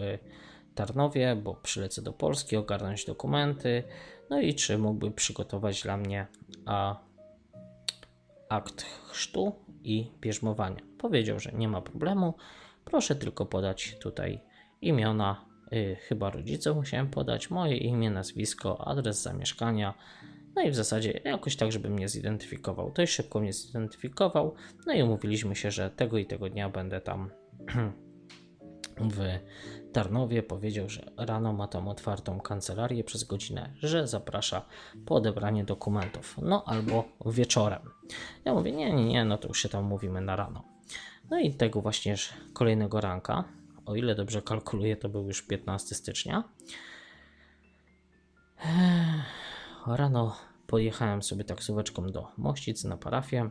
[0.74, 3.82] Tarnowie, bo przylecę do Polski, ogarnąć dokumenty,
[4.30, 6.26] no i czy mógłby przygotować dla mnie
[6.66, 7.00] a,
[8.48, 9.52] akt chrztu
[9.84, 10.82] i bierzmowania.
[10.98, 12.34] Powiedział, że nie ma problemu,
[12.84, 14.40] proszę tylko podać tutaj
[14.80, 19.94] imiona, y, chyba rodziców musiałem podać, moje imię, nazwisko, adres zamieszkania,
[20.54, 22.92] no i w zasadzie jakoś tak, żeby mnie zidentyfikował.
[22.92, 24.54] Dość szybko mnie zidentyfikował,
[24.86, 27.30] no i umówiliśmy się, że tego i tego dnia będę tam
[29.14, 29.18] w
[29.92, 30.42] Tarnowie.
[30.42, 34.66] Powiedział, że rano ma tam otwartą kancelarię przez godzinę, że zaprasza
[35.06, 36.36] po odebranie dokumentów.
[36.42, 37.90] No albo wieczorem.
[38.44, 40.64] Ja mówię, nie, nie, nie, no to już się tam mówimy na rano.
[41.30, 42.14] No i tego właśnie
[42.52, 43.44] kolejnego ranka,
[43.86, 46.44] o ile dobrze kalkuluję, to był już 15 stycznia.
[49.86, 53.50] Rano pojechałem sobie taksóweczką do Mościc na parafię.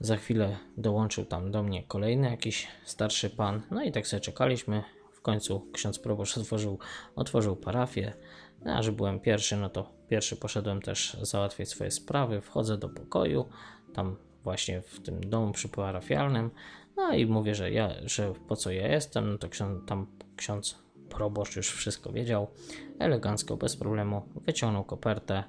[0.00, 3.62] Za chwilę dołączył tam do mnie kolejny jakiś starszy pan.
[3.70, 4.84] No i tak sobie czekaliśmy.
[5.12, 6.78] W końcu ksiądz proboszcz otworzył,
[7.16, 8.12] otworzył parafię.
[8.64, 12.40] No, a że byłem pierwszy, no to pierwszy poszedłem też załatwiać swoje sprawy.
[12.40, 13.48] Wchodzę do pokoju,
[13.94, 16.50] tam właśnie w tym domu przyparafialnym.
[16.96, 20.78] No i mówię, że ja, że po co ja jestem, no to ksiądz, tam ksiądz
[21.10, 22.46] proboszcz już wszystko wiedział.
[22.98, 25.44] Elegancko, bez problemu wyciągnął kopertę,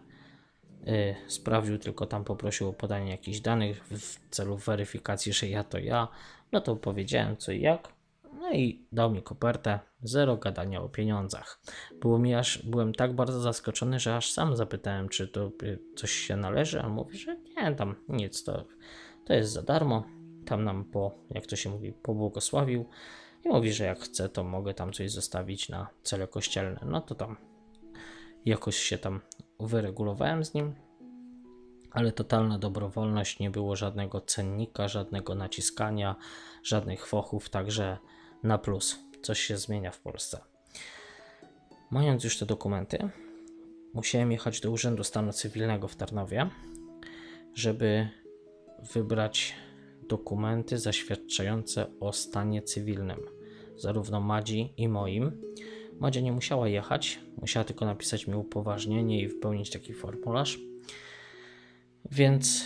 [0.85, 5.79] yy, sprawdził, tylko tam poprosił o podanie jakichś danych w celu weryfikacji, że ja to
[5.79, 6.07] ja.
[6.51, 7.93] No to powiedziałem co i jak.
[8.33, 11.59] No i dał mi kopertę, zero gadania o pieniądzach.
[12.01, 15.51] Było mi aż, byłem tak bardzo zaskoczony, że aż sam zapytałem, czy to
[15.95, 18.65] coś się należy, a mówi, że nie, tam nic, to,
[19.25, 20.03] to jest za darmo.
[20.45, 22.85] Tam nam po, jak to się mówi, pobłogosławił
[23.45, 26.79] i mówi, że jak chcę, to mogę tam coś zostawić na cele kościelne.
[26.85, 27.37] No to tam
[28.45, 29.21] jakoś się tam
[29.59, 30.75] wyregulowałem z nim,
[31.91, 36.15] ale totalna dobrowolność, nie było żadnego cennika, żadnego naciskania,
[36.63, 37.97] żadnych fochów, także
[38.43, 38.99] na plus.
[39.21, 40.41] Coś się zmienia w Polsce.
[41.91, 43.09] Mając już te dokumenty,
[43.93, 46.49] musiałem jechać do Urzędu Stanu Cywilnego w Tarnowie,
[47.53, 48.09] żeby
[48.93, 49.55] wybrać
[50.11, 53.19] dokumenty zaświadczające o stanie cywilnym,
[53.77, 55.41] zarówno Madzi i moim.
[55.99, 60.59] Madzia nie musiała jechać, musiała tylko napisać mi upoważnienie i wypełnić taki formularz.
[62.11, 62.65] Więc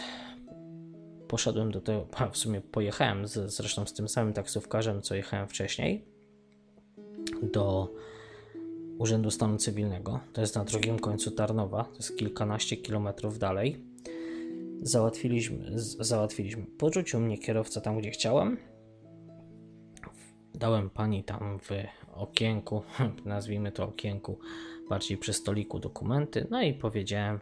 [1.27, 6.05] poszedłem do tego, w sumie pojechałem z, zresztą z tym samym taksówkarzem, co jechałem wcześniej,
[7.43, 7.93] do
[8.97, 10.19] Urzędu Stanu Cywilnego.
[10.33, 13.94] To jest na drugim końcu Tarnowa, to jest kilkanaście kilometrów dalej.
[14.85, 16.65] Załatwiliśmy, załatwiliśmy.
[16.77, 18.57] Podrzucił mnie kierowca tam, gdzie chciałem.
[20.53, 21.69] Dałem pani tam w
[22.13, 22.81] okienku,
[23.25, 24.39] nazwijmy to okienku,
[24.89, 27.39] bardziej przy stoliku dokumenty, no i powiedziałem,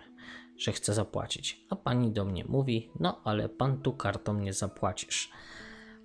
[0.58, 1.66] że chcę zapłacić.
[1.70, 5.32] A pani do mnie mówi: No, ale pan tu kartą nie zapłacisz.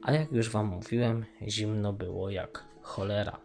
[0.02, 3.40] A jak już wam mówiłem, zimno było jak cholera.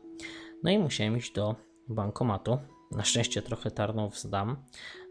[0.63, 1.55] No i musiałem iść do
[1.87, 2.57] bankomatu.
[2.95, 4.55] Na szczęście trochę Tarnów zdam.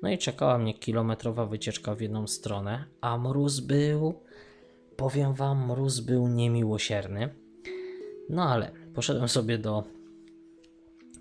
[0.03, 4.14] No i czekała mnie kilometrowa wycieczka w jedną stronę, a mróz był,
[4.97, 7.35] powiem wam, mróz był niemiłosierny.
[8.29, 9.85] No ale poszedłem sobie do,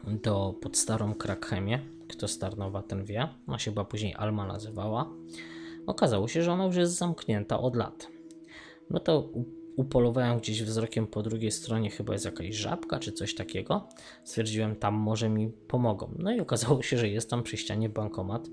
[0.07, 1.79] do pod starą Krakhemię.
[2.09, 3.27] Kto z Tarnowa, ten wie.
[3.47, 5.09] Ona się chyba później Alma nazywała.
[5.87, 8.07] Okazało się, że ona już jest zamknięta od lat.
[8.89, 9.29] No to
[9.75, 13.89] upolowałem gdzieś wzrokiem po drugiej stronie, chyba jest jakaś żabka czy coś takiego.
[14.23, 16.15] Stwierdziłem, tam może mi pomogą.
[16.19, 18.47] No i okazało się, że jest tam przy ścianie bankomat.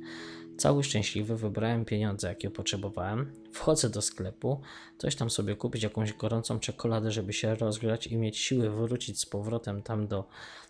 [0.58, 3.32] Cały szczęśliwy, wybrałem pieniądze, jakie potrzebowałem.
[3.52, 4.60] Wchodzę do sklepu,
[4.98, 9.26] coś tam sobie kupić, jakąś gorącą czekoladę, żeby się rozgrzać i mieć siły wrócić z
[9.26, 10.28] powrotem tam do,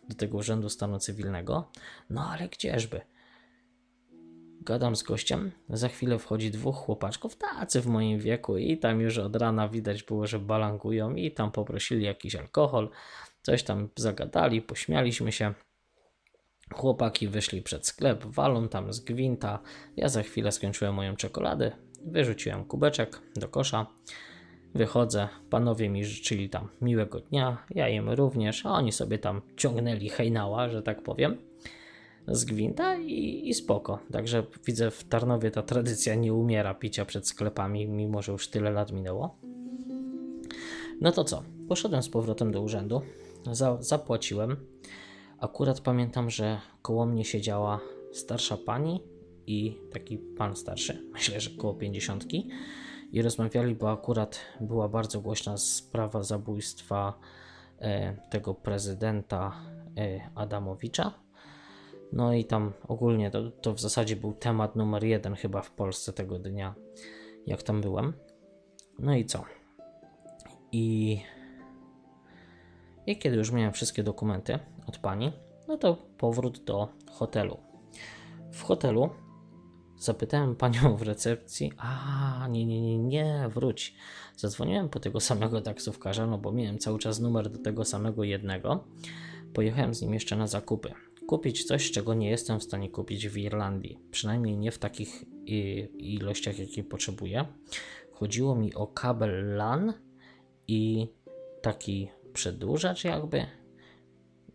[0.08, 1.70] do tego Urzędu Stanu Cywilnego.
[2.10, 3.00] No ale gdzieżby?
[4.68, 9.18] Gadam z gościem, za chwilę wchodzi dwóch chłopaczków, tacy w moim wieku i tam już
[9.18, 12.90] od rana widać było, że balangują i tam poprosili jakiś alkohol,
[13.42, 15.54] coś tam zagadali, pośmialiśmy się.
[16.74, 19.58] Chłopaki wyszli przed sklep, walą tam z gwinta.
[19.96, 21.72] Ja za chwilę skończyłem moją czekoladę,
[22.04, 23.86] wyrzuciłem kubeczek do kosza.
[24.74, 30.08] Wychodzę, panowie mi życzyli tam miłego dnia, ja im również, a oni sobie tam ciągnęli
[30.08, 31.47] hejnała, że tak powiem,
[32.30, 33.98] z gwinta i, i spoko.
[34.12, 38.70] Także widzę w Tarnowie ta tradycja nie umiera picia przed sklepami, mimo że już tyle
[38.70, 39.36] lat minęło.
[41.00, 41.42] No to co?
[41.68, 43.02] Poszedłem z powrotem do urzędu,
[43.52, 44.56] za, zapłaciłem.
[45.38, 47.80] Akurat pamiętam, że koło mnie siedziała
[48.12, 49.00] starsza pani
[49.46, 52.48] i taki pan starszy, myślę, że koło pięćdziesiątki
[53.12, 57.18] i rozmawiali, bo akurat była bardzo głośna sprawa zabójstwa
[57.78, 59.52] e, tego prezydenta
[59.96, 61.27] e, Adamowicza.
[62.12, 66.12] No i tam ogólnie to, to w zasadzie był temat numer jeden chyba w Polsce
[66.12, 66.74] tego dnia,
[67.46, 68.12] jak tam byłem.
[68.98, 69.44] No i co?
[70.72, 71.20] I,
[73.06, 75.32] I kiedy już miałem wszystkie dokumenty od pani,
[75.68, 77.58] no to powrót do hotelu.
[78.52, 79.10] W hotelu
[79.98, 83.94] Zapytałem panią w recepcji, a nie, nie, nie, nie, wróć.
[84.36, 88.84] Zadzwoniłem po tego samego taksówkarza, no bo miałem cały czas numer do tego samego jednego.
[89.54, 90.94] Pojechałem z nim jeszcze na zakupy.
[91.28, 93.98] Kupić coś, czego nie jestem w stanie kupić w Irlandii.
[94.10, 95.24] Przynajmniej nie w takich
[95.98, 97.44] ilościach, jakie potrzebuję.
[98.12, 99.92] Chodziło mi o kabel LAN
[100.68, 101.08] i
[101.62, 103.46] taki przedłużacz jakby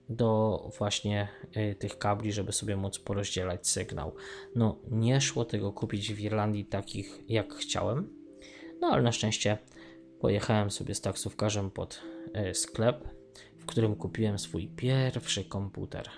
[0.10, 4.16] do właśnie y, tych kabli, żeby sobie móc porozdzielać sygnał.
[4.56, 8.10] No, nie szło tego kupić w Irlandii takich jak chciałem,
[8.82, 9.58] no ale na szczęście
[10.20, 12.02] pojechałem sobie z taksówkarzem pod
[12.50, 13.08] y, sklep,
[13.60, 16.10] w którym kupiłem swój pierwszy komputer.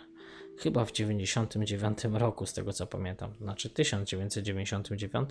[0.58, 3.34] Chyba w 99 roku, z tego co pamiętam.
[3.42, 5.30] Znaczy 1999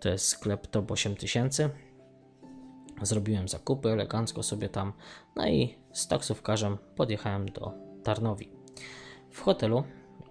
[0.00, 1.70] to jest sklep Top 8000
[3.02, 4.92] Zrobiłem zakupy elegancko sobie tam,
[5.36, 7.72] no i z taksówkarzem podjechałem do
[8.04, 8.50] Tarnowi.
[9.30, 9.84] W hotelu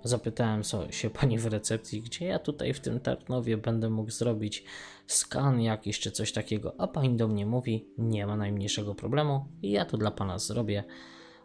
[0.03, 4.63] zapytałem się pani w recepcji, gdzie ja tutaj w tym Tarnowie będę mógł zrobić
[5.07, 9.85] skan jakiś czy coś takiego, a pani do mnie mówi, nie ma najmniejszego problemu ja
[9.85, 10.83] to dla pana zrobię.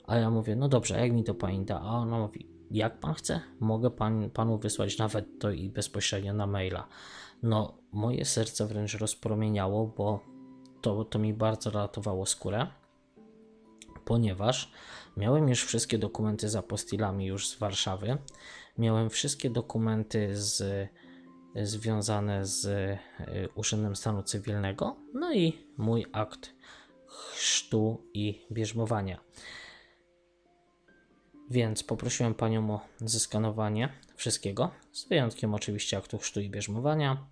[0.06, 1.80] A ja mówię, no dobrze, jak mi to pani da?
[1.80, 6.46] A ona mówi, jak pan chce, mogę pan, panu wysłać nawet to i bezpośrednio na
[6.46, 6.88] maila.
[7.42, 10.20] No, moje serce wręcz rozpromieniało, bo
[10.80, 12.66] to, to mi bardzo ratowało skórę,
[14.04, 14.72] ponieważ
[15.16, 18.18] miałem już wszystkie dokumenty z apostilami już z Warszawy,
[18.78, 20.88] miałem wszystkie dokumenty z,
[21.62, 22.98] związane z y,
[23.54, 26.54] Urzędem Stanu Cywilnego, no i mój akt
[27.06, 29.20] chrztu i bierzmowania.
[31.52, 37.26] Więc poprosiłem panią o zeskanowanie wszystkiego, z wyjątkiem oczywiście aktu chrztu i bierzmowania,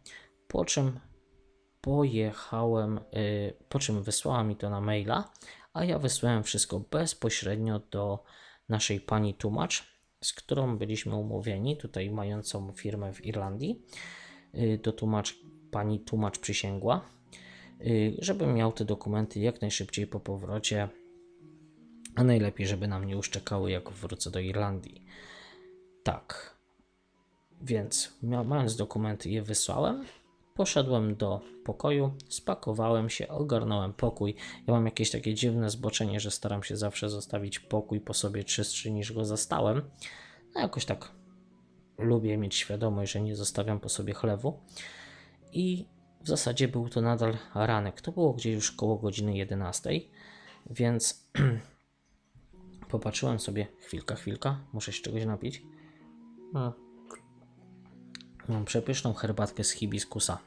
[0.49, 1.01] po czym
[1.81, 5.33] pojechałem, y, po czym wysłała mi to na maila,
[5.73, 8.25] a ja wysłałem wszystko bezpośrednio do
[8.69, 9.85] naszej pani tłumacz,
[10.25, 13.83] z którą byliśmy umówieni, tutaj mającą firmę w Irlandii,
[14.55, 15.39] y, do tłumacz,
[15.71, 17.05] pani tłumacz przysięgła,
[17.81, 20.89] y, żebym miał te dokumenty jak najszybciej po powrocie,
[22.21, 25.05] a najlepiej, żeby na mnie już czekały, jak wrócę do Irlandii.
[26.03, 26.57] Tak.
[27.63, 30.05] Więc mając dokumenty, je wysłałem.
[30.55, 34.35] Poszedłem do pokoju, spakowałem się, ogarnąłem pokój.
[34.67, 38.91] Ja mam jakieś takie dziwne zboczenie, że staram się zawsze zostawić pokój po sobie czystszy
[38.91, 39.83] niż go zastałem.
[40.55, 41.13] No jakoś tak
[41.99, 44.61] lubię mieć świadomość, że nie zostawiam po sobie chlewu.
[45.53, 45.87] I
[46.23, 48.01] w zasadzie był to nadal ranek.
[48.01, 49.91] To było gdzieś już koło godziny 11,
[50.71, 51.31] więc
[52.91, 55.63] popatrzyłem sobie, chwilka, chwilka, muszę się czegoś napić.
[56.53, 56.73] No.
[58.49, 60.39] Mam przepyszną herbatkę z hibiskusa.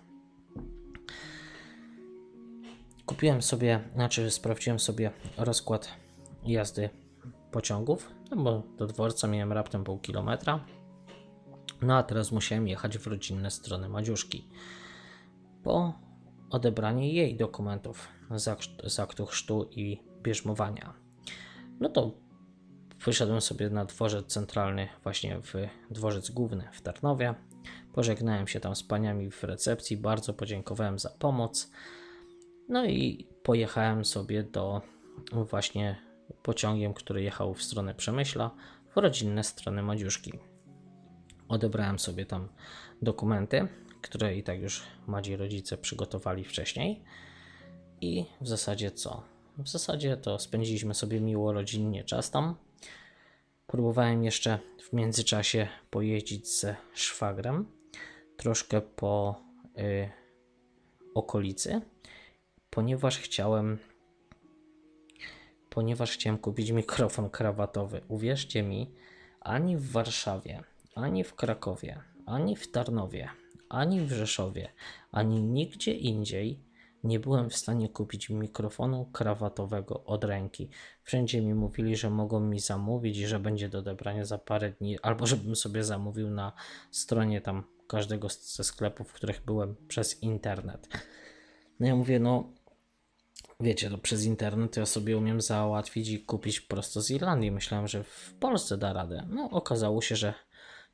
[3.06, 5.90] Kupiłem sobie, znaczy sprawdziłem sobie rozkład
[6.44, 6.90] jazdy
[7.52, 10.66] pociągów, no bo do dworca miałem raptem pół kilometra.
[11.82, 14.48] No a teraz musiałem jechać w rodzinne strony Madziuszki.
[15.64, 15.94] Po
[16.50, 18.08] odebranie jej dokumentów
[18.86, 20.94] z aktu chrztu i bierzmowania.
[21.80, 22.12] No to
[23.06, 25.54] wyszedłem sobie na dworzec centralny, właśnie w
[25.90, 27.34] dworzec główny w Tarnowie.
[27.94, 31.72] Pożegnałem się tam z paniami w recepcji, bardzo podziękowałem za pomoc.
[32.70, 34.82] No i pojechałem sobie do
[35.32, 35.96] właśnie
[36.44, 38.52] pociągiem, który jechał w stronę Przemyśla,
[38.96, 40.34] w rodzinne strony Madziuszki.
[41.48, 42.48] Odebrałem sobie tam
[43.02, 43.68] dokumenty,
[44.02, 47.04] które i tak już Madzi rodzice przygotowali wcześniej.
[48.02, 49.24] I w zasadzie co?
[49.58, 52.56] W zasadzie to spędziliśmy sobie miło rodzinnie czas tam.
[53.74, 57.66] Próbowałem jeszcze w międzyczasie pojeździć ze szwagrem
[58.38, 59.42] troszkę po
[59.78, 60.10] y,
[61.16, 61.82] okolicy,
[62.70, 63.78] ponieważ chciałem
[65.70, 68.02] ponieważ chciałem kupić mikrofon krawatowy.
[68.08, 68.92] Uwierzcie mi,
[69.40, 70.64] ani w Warszawie,
[70.96, 73.30] ani w Krakowie, ani w Tarnowie,
[73.70, 74.70] ani w Rzeszowie,
[75.12, 76.60] ani nigdzie indziej
[77.04, 80.70] nie byłem w stanie kupić mikrofonu krawatowego od ręki.
[81.04, 85.00] Wszędzie mi mówili, że mogą mi zamówić i że będzie do odebrania za parę dni,
[85.00, 86.54] albo żebym sobie zamówił na
[86.92, 90.88] stronie tam każdego ze sklepów, w których byłem przez internet.
[91.80, 92.50] No ja mówię, no
[93.60, 97.52] wiecie, to przez internet ja sobie umiem załatwić i kupić prosto z Irlandii.
[97.52, 99.28] Myślałem, że w Polsce da radę.
[99.30, 100.34] No okazało się, że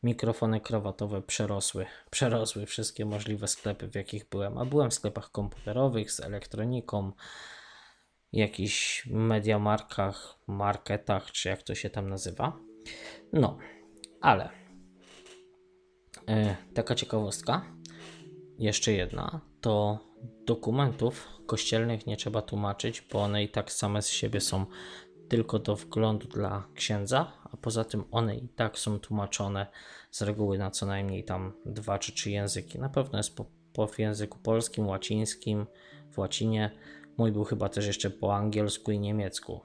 [0.04, 4.58] mikrofony krawatowe przerosły, przerosły wszystkie możliwe sklepy, w jakich byłem.
[4.58, 7.12] A byłem w sklepach komputerowych z elektroniką,
[8.34, 12.60] jakichś mediamarkach, marketach, czy jak to się tam nazywa.
[13.34, 13.58] No,
[14.22, 14.50] ale
[16.28, 17.66] yy, taka ciekawostka,
[18.60, 20.00] jeszcze jedna, to
[20.46, 24.66] dokumentów kościelnych nie trzeba tłumaczyć, bo one i tak same z siebie są
[25.30, 29.68] tylko do wglądu dla księdza, a poza tym one i tak są tłumaczone
[30.12, 32.80] z reguły na co najmniej tam dwa czy trzy języki.
[32.80, 35.66] Na pewno jest po, po w języku polskim, łacińskim,
[36.12, 36.72] w łacinie.
[37.18, 39.62] Mój był chyba też jeszcze po angielsku i niemiecku.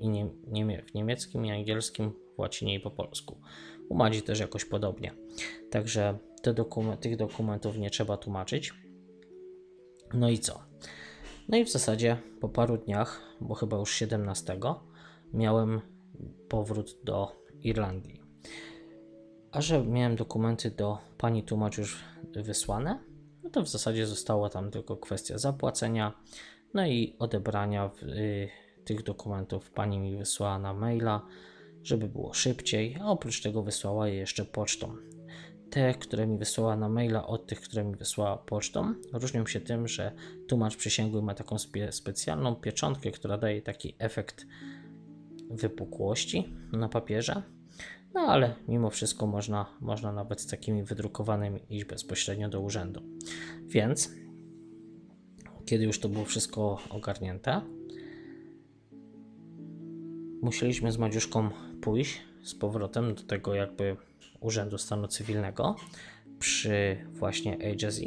[0.00, 3.40] I nie, nie, w niemieckim i angielskim, w łacinie i po polsku.
[3.88, 5.12] U Madzi też jakoś podobnie.
[5.70, 6.54] Także te
[7.00, 8.74] tych dokumentów nie trzeba tłumaczyć.
[10.14, 10.71] No i co?
[11.52, 14.58] No i w zasadzie po paru dniach, bo chyba już 17,
[15.32, 15.80] miałem
[16.48, 18.22] powrót do Irlandii.
[19.50, 22.04] A że miałem dokumenty do pani tłumacz już
[22.36, 22.98] wysłane,
[23.44, 26.12] no to w zasadzie została tam tylko kwestia zapłacenia,
[26.74, 28.48] no i odebrania y,
[28.84, 29.70] tych dokumentów.
[29.70, 31.26] Pani mi wysłała na maila,
[31.82, 34.96] żeby było szybciej, a oprócz tego wysłała je jeszcze pocztą
[35.72, 39.88] te, które mi wysłała na maila, od tych, które mi wysłała pocztą, różnią się tym,
[39.88, 40.12] że
[40.48, 44.46] tłumacz przysięgły ma taką spe specjalną pieczątkę, która daje taki efekt
[45.50, 47.42] wypukłości na papierze.
[48.14, 53.02] No ale mimo wszystko można, można nawet z takimi wydrukowanymi iść bezpośrednio do urzędu.
[53.66, 54.10] Więc
[55.66, 57.60] kiedy już to było wszystko ogarnięte,
[60.42, 61.50] musieliśmy z Madziuszką
[61.82, 63.96] pójść z powrotem do tego jakby
[64.40, 65.76] Urzędu Stanu Cywilnego
[66.38, 68.04] przy właśnie agency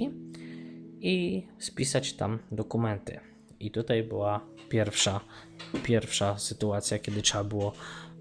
[0.99, 3.19] i spisać tam dokumenty.
[3.59, 5.19] I tutaj była pierwsza,
[5.83, 7.73] pierwsza sytuacja, kiedy trzeba było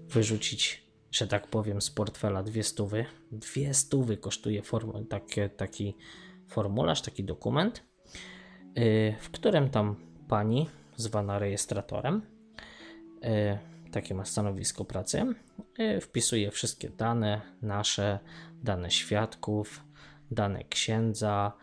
[0.09, 3.05] wyrzucić, że tak powiem, z portfela dwie stówy.
[3.31, 5.95] Dwie stówy kosztuje form, taki, taki
[6.47, 7.83] formularz, taki dokument,
[8.75, 9.95] yy, w którym tam
[10.27, 12.21] pani zwana rejestratorem
[13.21, 15.25] yy, takie ma stanowisko pracy,
[15.79, 18.19] y, wpisuje wszystkie dane nasze,
[18.63, 19.83] dane świadków,
[20.31, 21.53] dane księdza,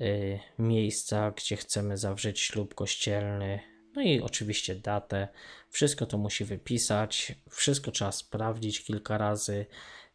[0.00, 3.60] y, miejsca, gdzie chcemy zawrzeć ślub kościelny,
[3.96, 5.28] no i oczywiście datę.
[5.70, 9.66] Wszystko to musi wypisać, wszystko trzeba sprawdzić kilka razy.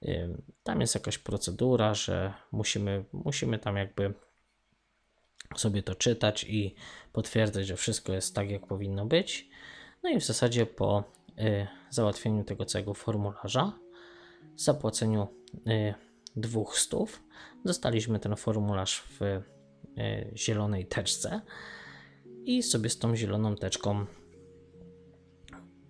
[0.04, 0.30] Y,
[0.64, 4.14] tam jest jakaś procedura, że musimy, musimy tam jakby
[5.56, 6.76] sobie to czytać i
[7.14, 9.50] potwierdzać, że wszystko jest tak, jak powinno być.
[10.04, 11.19] No i w zasadzie po
[11.90, 13.80] załatwieniu tego całego formularza,
[14.56, 15.28] zapłaceniu
[15.68, 15.94] y,
[16.36, 17.24] dwóch stów,
[17.66, 19.44] dostaliśmy ten formularz w y,
[20.36, 21.42] zielonej teczce
[22.46, 24.06] i sobie z tą zieloną teczką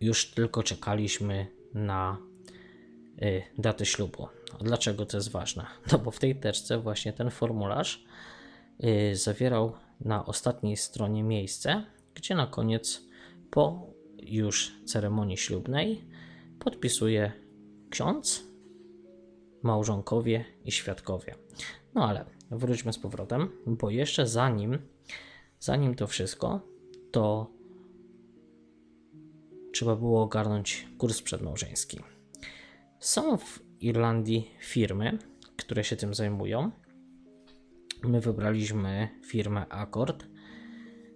[0.02, 2.18] już tylko czekaliśmy na
[3.58, 4.28] datę ślubu.
[4.62, 5.66] Dlaczego to jest ważne?
[5.92, 8.06] No bo w tej teczce właśnie ten formularz
[9.14, 13.02] zawierał na ostatniej stronie miejsce, gdzie na koniec
[13.52, 13.89] po
[14.24, 16.06] już ceremonii ślubnej
[16.60, 17.32] podpisuje
[17.90, 18.44] ksiądz,
[19.64, 21.36] małżonkowie i świadkowie.
[21.96, 24.78] No ale wróćmy z powrotem, bo jeszcze zanim,
[25.60, 26.62] zanim to wszystko,
[27.12, 27.52] to
[29.74, 32.00] trzeba było ogarnąć kurs przedmałżeński.
[33.00, 35.18] Są w Irlandii firmy,
[35.58, 36.72] które się tym zajmują.
[38.04, 40.26] My wybraliśmy firmę Accord.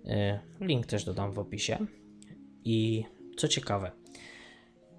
[0.05, 1.77] E, link też dodam w opisie.
[2.65, 3.05] I
[3.37, 3.91] co ciekawe,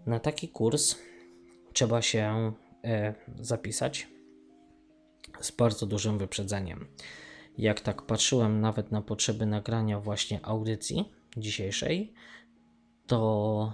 [0.07, 0.97] na taki kurs
[1.73, 2.53] trzeba się
[2.85, 4.09] e, zapisać
[5.41, 6.87] z bardzo dużym wyprzedzeniem.
[7.59, 12.15] Jak tak patrzyłem nawet na potrzeby nagrania właśnie audycji dzisiejszej,
[13.07, 13.73] to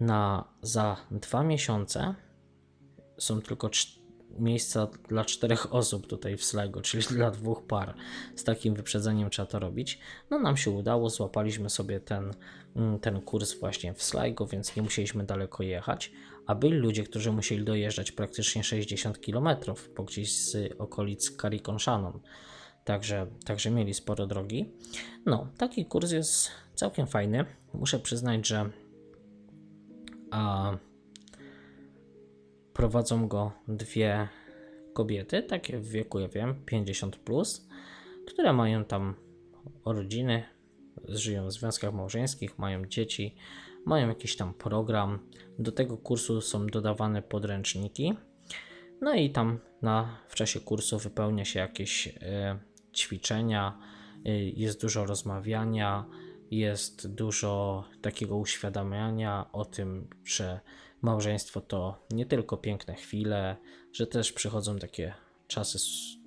[0.00, 2.14] na za dwa miesiące
[3.18, 3.70] są tylko
[4.40, 7.94] miejsca dla czterech osób tutaj w Sligo, czyli dla dwóch par.
[8.36, 9.98] Z takim wyprzedzeniem trzeba to robić.
[10.30, 12.32] No nam się udało, złapaliśmy sobie ten,
[12.76, 16.12] mm, ten kurs właśnie w Sligo, więc nie musieliśmy daleko jechać.
[16.46, 19.48] A byli ludzie, którzy musieli dojeżdżać praktycznie 60 km,
[19.96, 22.20] bo gdzieś z okolic Carrick-on-Shannon.
[22.84, 24.72] Także, także mieli sporo drogi.
[25.26, 27.44] No, taki kurs jest całkiem fajny.
[27.74, 28.70] Muszę przyznać, że
[30.30, 30.72] a,
[32.78, 34.28] prowadzą go dwie
[34.92, 37.68] kobiety, takie w wieku, ja wiem, 50, plus,
[38.26, 39.14] które mają tam
[39.86, 40.44] rodziny,
[41.08, 43.34] żyją w związkach małżeńskich, mają dzieci,
[43.86, 45.18] mają jakiś tam program.
[45.58, 48.14] Do tego kursu są dodawane podręczniki.
[49.00, 52.12] No i tam na, w czasie kursu wypełnia się jakieś y,
[52.96, 53.78] ćwiczenia,
[54.26, 56.04] y, jest dużo rozmawiania,
[56.50, 60.60] jest dużo takiego uświadamiania o tym, że
[61.02, 63.56] małżeństwo to nie tylko piękne chwile,
[63.92, 65.14] że też przychodzą takie
[65.46, 65.78] czasy,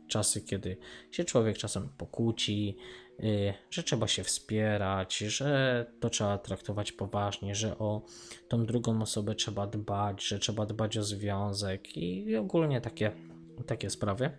[0.08, 0.78] czasy kiedy
[1.12, 2.78] się człowiek czasem pokłóci,
[3.20, 8.02] y, że trzeba się wspierać, że to trzeba traktować poważnie, że o
[8.48, 13.12] tą drugą osobę trzeba dbać, że trzeba dbać o związek i ogólnie takie,
[13.66, 14.32] takie sprawy.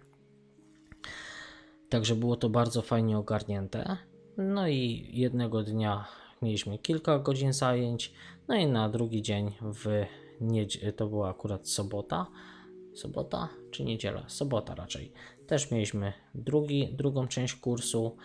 [1.88, 3.96] Także było to bardzo fajnie ogarnięte.
[4.36, 6.04] No i jednego dnia
[6.42, 8.12] mieliśmy kilka godzin zajęć,
[8.48, 10.04] no i na drugi dzień w
[10.96, 12.26] to była akurat sobota.
[12.94, 14.28] Sobota czy niedziela?
[14.28, 15.12] Sobota raczej.
[15.46, 18.16] Też mieliśmy drugi, drugą część kursu.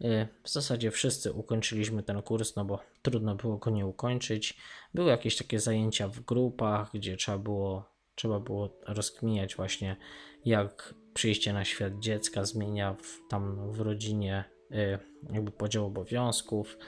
[0.00, 4.56] Y, w zasadzie wszyscy ukończyliśmy ten kurs, no bo trudno było go nie ukończyć.
[4.94, 9.96] Były jakieś takie zajęcia w grupach, gdzie trzeba było, trzeba było rozkminiać właśnie,
[10.44, 14.98] jak przyjście na świat dziecka zmienia w, tam w rodzinie y,
[15.32, 16.78] jakby podział obowiązków.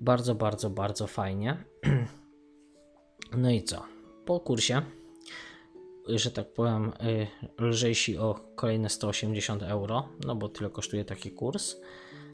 [0.00, 1.64] Bardzo, bardzo, bardzo fajnie.
[3.36, 3.82] No i co?
[4.24, 4.82] Po kursie,
[6.08, 7.26] że tak powiem, y,
[7.58, 11.76] lżejsi o kolejne 180 euro, no bo tyle kosztuje taki kurs.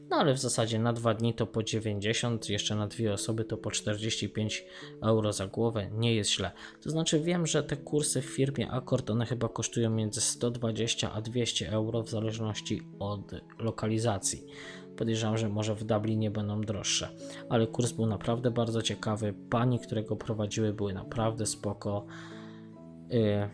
[0.09, 3.57] No ale w zasadzie na dwa dni to po 90, jeszcze na dwie osoby to
[3.57, 4.65] po 45
[5.01, 5.89] euro za głowę.
[5.91, 6.51] Nie jest źle.
[6.81, 11.21] To znaczy wiem, że te kursy w firmie Akord one chyba kosztują między 120 a
[11.21, 14.45] 200 euro w zależności od lokalizacji.
[14.97, 17.09] Podejrzewam, że może w Dublinie będą droższe,
[17.49, 19.33] ale kurs był naprawdę bardzo ciekawy.
[19.49, 22.05] Pani, które go prowadziły, były naprawdę spoko.
[23.09, 23.49] Yy,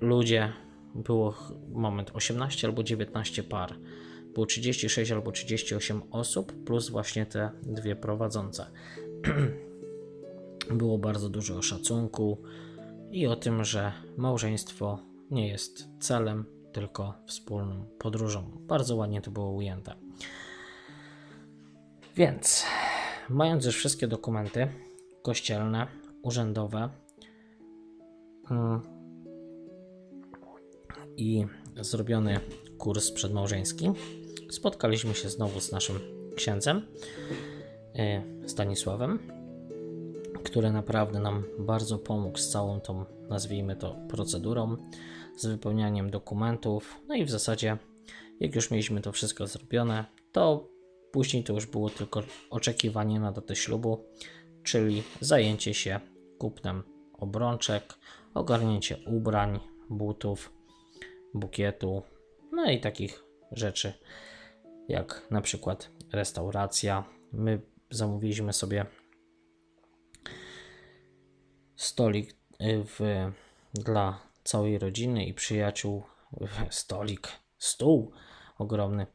[0.00, 0.52] ludzie,
[0.94, 1.34] było
[1.72, 3.74] moment 18 albo 19 par.
[4.34, 8.66] Było 36 albo 38 osób, plus właśnie te dwie prowadzące.
[10.70, 12.42] było bardzo dużo szacunku
[13.10, 14.98] i o tym, że małżeństwo
[15.30, 16.44] nie jest celem,
[16.76, 18.50] tylko wspólną podróżą.
[18.60, 19.94] Bardzo ładnie to było ujęte.
[22.16, 22.64] Więc,
[23.28, 24.68] mając już wszystkie dokumenty
[25.22, 25.86] kościelne,
[26.22, 26.88] urzędowe
[28.50, 28.80] mm,
[31.16, 31.46] i
[31.80, 32.40] zrobiony
[32.78, 33.92] kurs przedmałżeński,
[34.50, 36.00] spotkaliśmy się znowu z naszym
[36.36, 36.82] księdzem
[38.44, 39.18] y, Stanisławem,
[40.44, 44.76] który naprawdę nam bardzo pomógł z całą tą, nazwijmy to, procedurą,
[45.36, 47.00] z wypełnianiem dokumentów.
[47.08, 47.76] No i w zasadzie,
[48.40, 50.68] jak już mieliśmy to wszystko zrobione, to
[51.12, 54.04] później to już było tylko oczekiwanie na datę ślubu,
[54.62, 56.00] czyli zajęcie się
[56.38, 56.82] kupnem
[57.12, 57.94] obrączek,
[58.34, 59.60] ogarnięcie ubrań,
[59.90, 60.52] butów,
[61.34, 62.02] bukietu,
[62.52, 63.92] no i takich rzeczy,
[64.88, 67.04] jak na przykład restauracja.
[67.32, 67.60] My
[67.90, 68.86] zamówiliśmy sobie
[71.76, 73.00] stolik y, w,
[73.74, 76.02] dla całej rodziny i przyjaciół.
[76.70, 77.28] Stolik,
[77.58, 78.12] stół
[78.58, 79.06] ogromny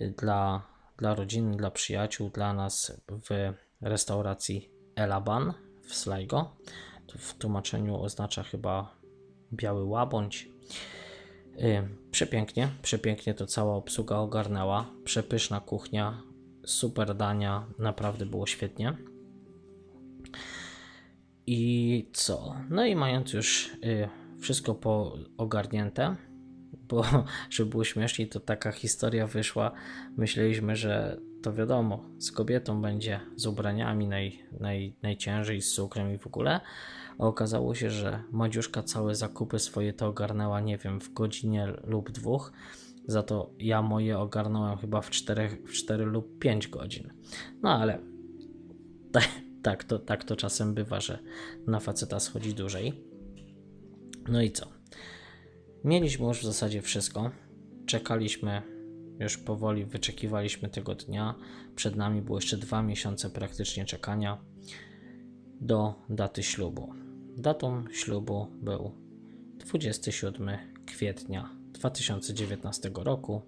[0.00, 0.62] y, dla,
[0.96, 6.56] dla rodziny, dla przyjaciół, dla nas w restauracji Elaban w Sligo.
[7.18, 8.94] W tłumaczeniu oznacza chyba
[9.52, 10.48] biały łabądź.
[11.58, 14.90] Y, przepięknie, przepięknie to cała obsługa ogarnęła.
[15.04, 16.22] Przepyszna kuchnia,
[16.64, 18.96] super dania, naprawdę było świetnie.
[21.46, 22.56] I co?
[22.70, 24.08] No i mając już y,
[24.40, 26.16] wszystko po ogarnięte,
[26.88, 27.04] bo
[27.50, 29.72] żeby było śmieszniej, to taka historia wyszła.
[30.16, 36.18] Myśleliśmy, że to wiadomo, z kobietą będzie z ubraniami naj, naj, najciężej, z cukrem i
[36.18, 36.60] w ogóle.
[37.18, 42.10] A okazało się, że Madziuszka całe zakupy swoje to ogarnęła, nie wiem, w godzinie lub
[42.10, 42.52] dwóch.
[43.06, 47.12] Za to ja moje ogarnąłem chyba w 4, w 4 lub 5 godzin.
[47.62, 47.98] No ale
[49.12, 49.28] tak,
[49.62, 51.18] tak, to, tak to czasem bywa, że
[51.66, 53.09] na faceta schodzi dłużej.
[54.28, 54.66] No i co?
[55.84, 57.30] Mieliśmy już w zasadzie wszystko.
[57.86, 58.62] Czekaliśmy
[59.20, 61.34] już powoli, wyczekiwaliśmy tego dnia.
[61.76, 64.38] Przed nami było jeszcze dwa miesiące praktycznie czekania
[65.60, 66.94] do daty ślubu.
[67.36, 68.92] Datą ślubu był
[69.58, 73.42] 27 kwietnia 2019 roku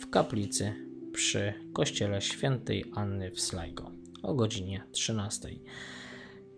[0.00, 0.74] w kaplicy
[1.12, 3.90] przy kościele świętej Anny w Slajgo
[4.22, 5.48] o godzinie 13.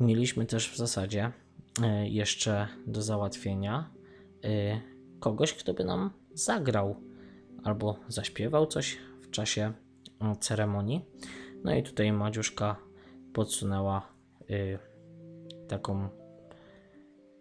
[0.00, 1.32] Mieliśmy też w zasadzie
[2.04, 3.90] jeszcze do załatwienia
[4.44, 4.80] e,
[5.20, 6.96] kogoś, kto by nam zagrał
[7.64, 9.72] albo zaśpiewał coś w czasie
[10.20, 11.04] e, ceremonii.
[11.64, 12.76] No i tutaj Madziuszka
[13.32, 14.12] podsunęła
[15.68, 16.08] taką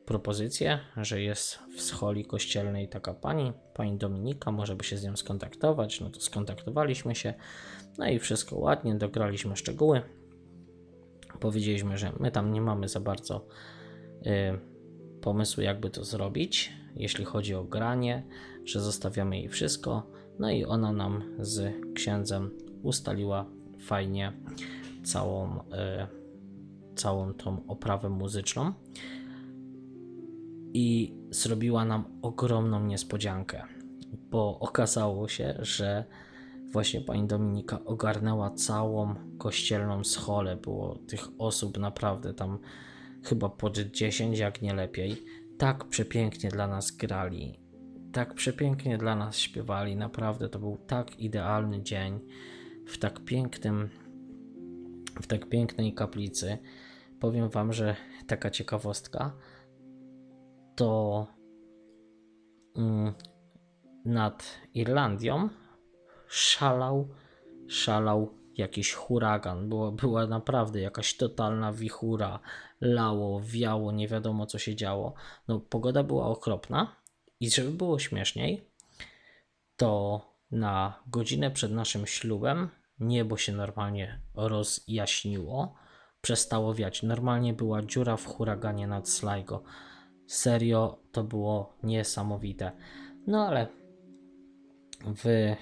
[0.09, 5.15] propozycję, że jest w scholi kościelnej taka pani, pani Dominika, może by się z nią
[5.15, 6.01] skontaktować.
[6.01, 7.33] No to skontaktowaliśmy się,
[7.97, 10.01] no i wszystko ładnie, dograliśmy szczegóły.
[11.39, 13.47] Powiedzieliśmy, że my tam nie mamy za bardzo
[14.25, 14.59] y,
[15.21, 18.23] pomysłu, jakby to zrobić, jeśli chodzi o granie,
[18.65, 20.11] że zostawiamy jej wszystko.
[20.39, 22.51] No i ona nam z księdzem
[22.83, 23.45] ustaliła
[23.79, 24.33] fajnie
[25.03, 25.61] całą, y,
[26.95, 28.73] całą tą oprawę muzyczną
[30.73, 33.63] i zrobiła nam ogromną niespodziankę,
[34.31, 36.05] bo okazało się, że
[36.71, 40.55] właśnie pani Dominika ogarnęła całą kościelną scholę.
[40.55, 42.59] Było tych osób naprawdę tam
[43.23, 45.25] chyba pod 10, jak nie lepiej.
[45.57, 47.59] Tak przepięknie dla nas grali,
[48.11, 49.95] tak przepięknie dla nas śpiewali.
[49.95, 52.19] Naprawdę to był tak idealny dzień
[52.87, 53.89] w tak pięknym,
[55.21, 56.57] w tak pięknej kaplicy.
[57.19, 57.95] Powiem Wam, że
[58.27, 59.33] taka ciekawostka
[60.75, 61.27] to
[62.75, 63.13] mm,
[64.05, 65.49] nad Irlandią
[66.27, 67.07] szalał,
[67.67, 69.69] szalał jakiś huragan.
[69.69, 72.39] Było, była naprawdę jakaś totalna wichura.
[72.81, 75.13] Lało, wiało, nie wiadomo co się działo.
[75.47, 76.95] No, pogoda była okropna
[77.39, 78.61] i żeby było śmieszniej,
[79.75, 85.75] to na godzinę przed naszym ślubem niebo się normalnie rozjaśniło,
[86.21, 87.03] przestało wiać.
[87.03, 89.63] Normalnie była dziura w huraganie nad Sligo.
[90.27, 92.71] Serio, to było niesamowite.
[93.27, 93.67] No ale
[95.05, 95.55] w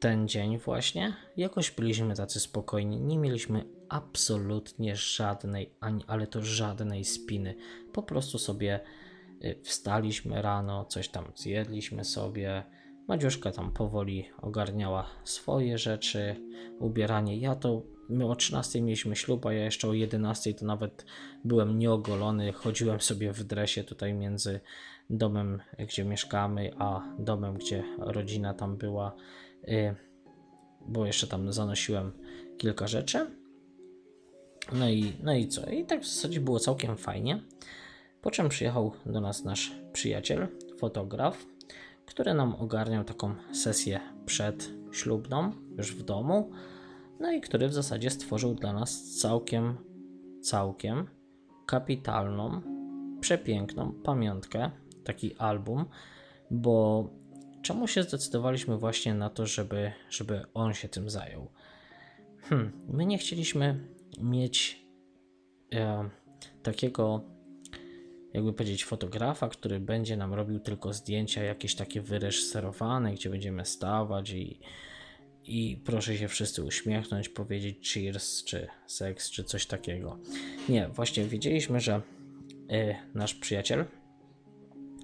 [0.00, 3.00] ten dzień właśnie jakoś byliśmy tacy spokojni.
[3.00, 7.54] Nie mieliśmy absolutnie żadnej, ani ale to żadnej spiny.
[7.92, 8.80] Po prostu sobie
[9.44, 12.62] y, wstaliśmy rano, coś tam zjedliśmy sobie.
[13.08, 16.36] Madziuszka tam powoli ogarniała swoje rzeczy,
[16.78, 17.36] ubieranie.
[17.36, 21.04] Ja to my o 13 mieliśmy ślub, a ja jeszcze o 11 to nawet
[21.44, 22.52] byłem nieogolony.
[22.52, 24.60] Chodziłem sobie w dresie tutaj między
[25.10, 29.16] domem, gdzie mieszkamy, a domem, gdzie rodzina tam była,
[30.86, 32.12] bo jeszcze tam zanosiłem
[32.58, 33.26] kilka rzeczy.
[34.72, 35.70] No i, no i co?
[35.70, 37.42] I tak w zasadzie było całkiem fajnie.
[38.22, 40.48] Po czym przyjechał do nas nasz przyjaciel,
[40.78, 41.46] fotograf,
[42.06, 46.50] który nam ogarniał taką sesję przedślubną już w domu
[47.20, 49.76] no i który w zasadzie stworzył dla nas całkiem,
[50.40, 51.06] całkiem
[51.66, 52.60] kapitalną,
[53.20, 54.70] przepiękną pamiątkę,
[55.04, 55.84] taki album,
[56.50, 57.08] bo
[57.62, 61.50] czemu się zdecydowaliśmy właśnie na to, żeby, żeby on się tym zajął?
[62.42, 63.88] Hmm, my nie chcieliśmy
[64.20, 64.86] mieć
[65.74, 66.10] e,
[66.62, 67.24] takiego,
[68.32, 74.30] jakby powiedzieć, fotografa, który będzie nam robił tylko zdjęcia jakieś takie wyreżyserowane, gdzie będziemy stawać
[74.30, 74.60] i
[75.44, 80.18] i proszę się wszyscy uśmiechnąć, powiedzieć cheers, czy seks, czy coś takiego.
[80.68, 82.00] Nie, właśnie wiedzieliśmy, że
[82.72, 83.84] y, nasz przyjaciel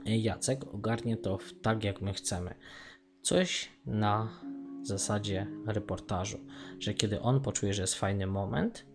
[0.06, 2.54] Jacek ogarnie to tak, jak my chcemy.
[3.22, 4.28] Coś na
[4.82, 6.38] zasadzie reportażu,
[6.80, 8.86] że kiedy on poczuje, że jest fajny moment,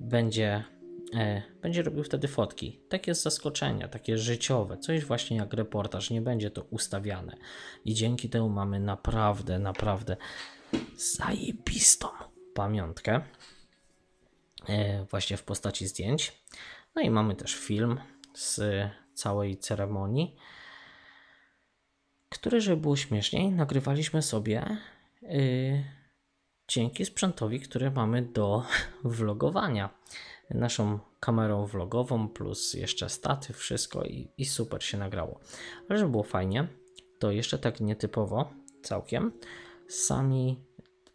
[0.00, 0.64] będzie,
[1.14, 2.80] y, będzie robił wtedy fotki.
[2.88, 7.36] Takie zaskoczenia, takie życiowe, coś właśnie jak reportaż, nie będzie to ustawiane.
[7.84, 10.16] I dzięki temu mamy naprawdę, naprawdę
[10.96, 12.08] zajebistą
[12.54, 13.20] pamiątkę
[14.68, 16.32] e, właśnie w postaci zdjęć.
[16.94, 18.00] No i mamy też film
[18.34, 18.60] z
[19.16, 20.36] całej ceremonii,
[22.28, 24.76] który, żeby było śmieszniej, nagrywaliśmy sobie
[25.22, 25.84] yy,
[26.68, 28.62] dzięki sprzętowi, który mamy do
[29.04, 29.90] vlogowania.
[30.50, 35.40] Naszą kamerą vlogową plus jeszcze staty, wszystko i, i super się nagrało.
[35.88, 36.68] Ale żeby było fajnie,
[37.18, 38.50] to jeszcze tak nietypowo
[38.82, 39.32] całkiem
[39.88, 40.64] sami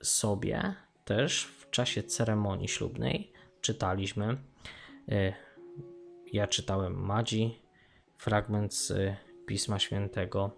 [0.04, 0.76] sobie
[1.06, 4.38] też w czasie ceremonii ślubnej czytaliśmy.
[5.12, 5.34] Y,
[6.34, 7.61] ja czytałem Madzi,
[8.22, 8.94] fragment z
[9.46, 10.52] Pisma Świętego,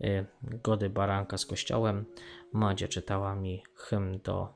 [0.00, 2.04] y, Gody Baranka z Kościołem.
[2.52, 4.54] Madzie czytała mi hymn do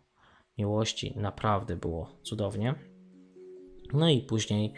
[0.59, 1.15] miłości.
[1.17, 2.75] Naprawdę było cudownie.
[3.93, 4.75] No i później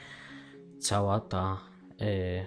[0.81, 1.61] cała ta
[2.03, 2.47] y,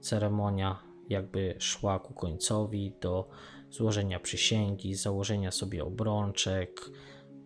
[0.00, 3.28] ceremonia jakby szła ku końcowi do
[3.70, 6.80] złożenia przysięgi, założenia sobie obrączek,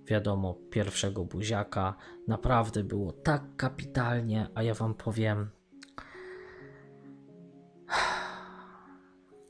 [0.06, 1.96] wiadomo, pierwszego buziaka.
[2.28, 5.53] Naprawdę było tak kapitalnie, a ja wam powiem.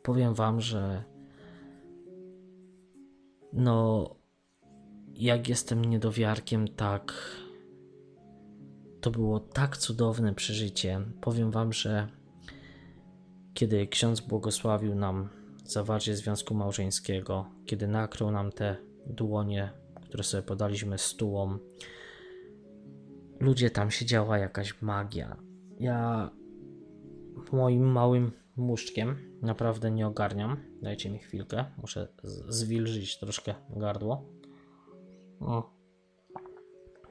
[0.05, 1.05] Powiem wam, że
[3.52, 4.11] no,
[5.14, 7.12] jak jestem niedowiarkiem, tak.
[9.00, 11.00] To było tak cudowne przeżycie.
[11.20, 12.09] Powiem wam, że
[13.55, 15.28] kiedy ksiądz błogosławił nam
[15.64, 18.76] zawarcie związku małżeńskiego, kiedy nakrył nam te
[19.07, 19.70] dłonie,
[20.02, 21.59] które sobie podaliśmy stółom,
[23.40, 25.36] ludzie tam się działa jakaś magia.
[25.80, 26.30] Ja
[27.52, 30.57] moim małym muszczkiem naprawdę nie ogarniam.
[30.82, 32.09] Dajcie mi chwilkę, muszę
[32.48, 34.24] zwilżyć troszkę gardło.
[35.40, 35.70] O.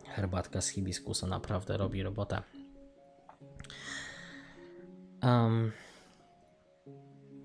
[0.06, 2.42] Herbatka z hibiskusa naprawdę robi robotę.
[5.24, 5.72] Um,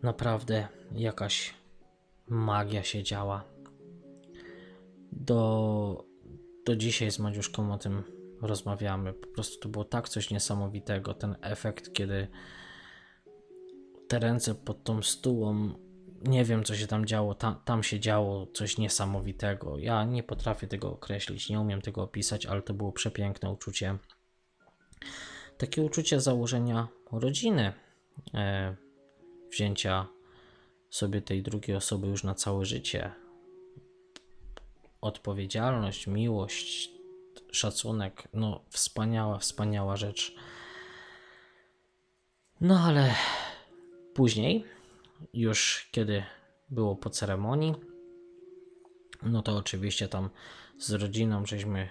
[0.02, 1.54] naprawdę jakaś
[2.26, 3.44] magia się działa.
[5.12, 6.04] Do,
[6.66, 8.02] do dzisiaj z Madziuszką o tym
[8.42, 9.12] rozmawiamy.
[9.12, 11.14] Po prostu to było tak coś niesamowitego.
[11.14, 12.28] Ten efekt, kiedy
[14.08, 15.74] te ręce pod tą stułą,
[16.22, 19.78] nie wiem co się tam działo, tam, tam się działo coś niesamowitego.
[19.78, 23.98] Ja nie potrafię tego określić, nie umiem tego opisać, ale to było przepiękne uczucie.
[25.58, 27.72] Takie uczucie założenia rodziny,
[28.34, 28.76] e,
[29.50, 30.06] wzięcia
[30.90, 33.12] sobie tej drugiej osoby już na całe życie.
[35.00, 36.90] Odpowiedzialność, miłość,
[37.52, 40.34] szacunek, no wspaniała, wspaniała rzecz.
[42.60, 43.14] No ale
[44.18, 44.64] Później,
[45.34, 46.24] już kiedy
[46.70, 47.74] było po ceremonii,
[49.22, 50.30] no to oczywiście tam
[50.78, 51.90] z rodziną żeśmy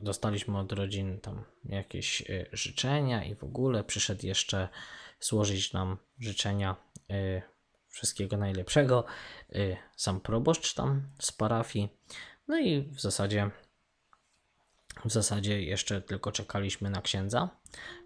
[0.00, 4.68] dostaliśmy od rodzin tam jakieś y, życzenia i w ogóle przyszedł jeszcze
[5.20, 6.76] złożyć nam życzenia
[7.10, 7.42] y,
[7.88, 9.04] wszystkiego najlepszego
[9.52, 11.88] y, sam proboszcz tam z parafii.
[12.48, 13.50] No i w zasadzie
[15.04, 17.48] w zasadzie jeszcze tylko czekaliśmy na księdza,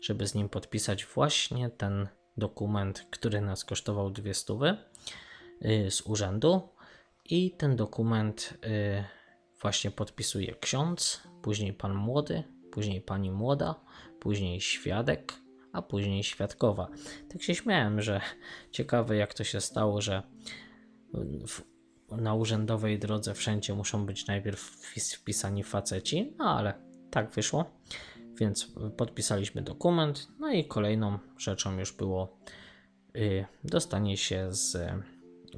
[0.01, 2.09] żeby z nim podpisać właśnie ten
[2.39, 4.76] dokument, który nas kosztował dwie stówy
[5.64, 6.68] y, z urzędu
[7.24, 9.05] i ten dokument y,
[9.62, 13.74] właśnie podpisuje ksiądz, później pan młody, później pani młoda,
[14.20, 15.34] później świadek,
[15.72, 16.89] a później świadkowa.
[17.28, 18.20] Tak się śmiałem, że
[18.70, 20.22] ciekawe jak to się stało, że
[21.49, 21.62] w,
[22.11, 24.61] na urzędowej drodze wszędzie muszą być najpierw
[25.14, 26.74] wpisani faceci, no ale
[27.11, 27.64] tak wyszło.
[28.39, 32.37] Więc podpisaliśmy dokument, no i kolejną rzeczą już było
[33.16, 34.76] y, dostanie się z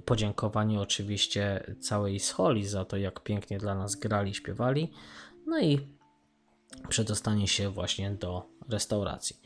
[0.05, 4.93] podziękowanie oczywiście całej scholi za to, jak pięknie dla nas grali, śpiewali,
[5.47, 5.81] no i
[6.89, 9.41] przedostanie się właśnie do restauracji.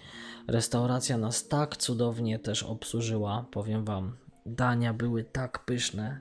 [0.49, 4.17] Restauracja nas tak cudownie też obsłużyła, powiem Wam,
[4.47, 6.21] dania były tak pyszne.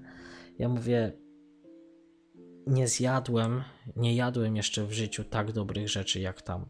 [0.59, 1.11] Ja mówię,
[2.67, 3.63] nie zjadłem,
[3.95, 6.65] nie jadłem jeszcze w życiu tak dobrych rzeczy jak tam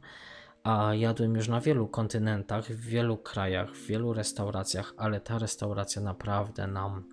[0.64, 6.02] a jadłem już na wielu kontynentach, w wielu krajach, w wielu restauracjach, ale ta restauracja
[6.02, 7.04] naprawdę nam,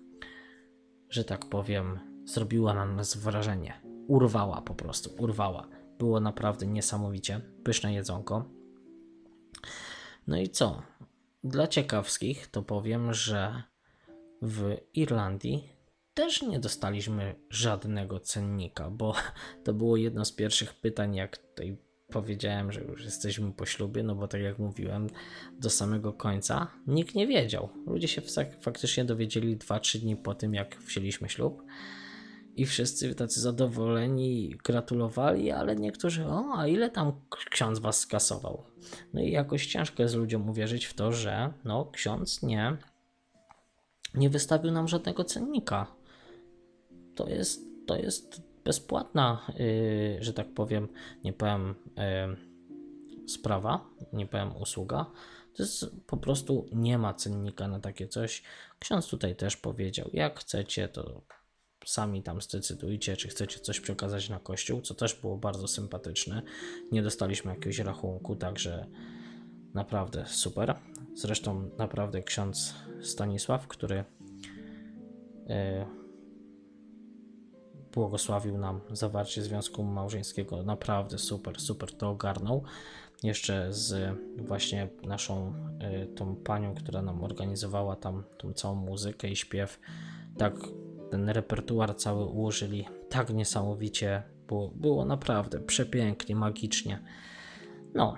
[1.09, 3.81] że tak powiem, zrobiła na nas wrażenie.
[4.07, 5.67] Urwała po prostu, urwała.
[5.99, 8.45] Było naprawdę niesamowicie pyszne jedzonko.
[10.27, 10.81] No i co?
[11.43, 13.63] Dla ciekawskich to powiem, że
[14.41, 15.69] w Irlandii
[16.13, 19.13] też nie dostaliśmy żadnego cennika, bo
[19.63, 21.77] to było jedno z pierwszych pytań, jak tutaj
[22.09, 25.07] powiedziałem, że już jesteśmy po ślubie, no bo tak jak mówiłem,
[25.59, 27.69] do samego końca nikt nie wiedział.
[27.87, 28.21] Ludzie się
[28.61, 31.63] faktycznie dowiedzieli 2-3 dni po tym, jak wzięliśmy ślub.
[32.55, 37.11] I wszyscy tacy zadowoleni, gratulowali, ale niektórzy, o, a ile tam
[37.51, 38.63] ksiądz was skasował?
[39.13, 42.77] No i jakoś ciężko jest ludziom uwierzyć w to, że no, ksiądz nie,
[44.13, 45.95] nie wystawił nam żadnego cennika.
[47.15, 50.87] To jest, to jest bezpłatna, yy, że tak powiem,
[51.23, 55.05] nie powiem yy, sprawa, nie powiem usługa.
[55.53, 58.43] To jest po prostu nie ma cennika na takie coś.
[58.79, 61.21] Ksiądz tutaj też powiedział, jak chcecie, to
[61.85, 66.41] sami tam zdecydujcie, czy chcecie coś przekazać na kościół, co też było bardzo sympatyczne.
[66.91, 68.87] Nie dostaliśmy jakiegoś rachunku, także
[69.73, 70.75] naprawdę super.
[71.15, 73.95] Zresztą naprawdę ksiądz Stanisław, który
[75.47, 75.55] yy,
[77.99, 80.63] błogosławił nam zawarcie związku małżeńskiego.
[80.63, 82.63] Naprawdę super, super to ogarnął.
[83.23, 85.53] Jeszcze z właśnie naszą
[86.03, 89.79] y, tą panią, która nam organizowała tam tą całą muzykę i śpiew.
[90.37, 90.53] Tak
[91.11, 94.23] ten repertuar cały ułożyli tak niesamowicie.
[94.47, 97.03] Było, było naprawdę przepięknie, magicznie.
[97.93, 98.15] No.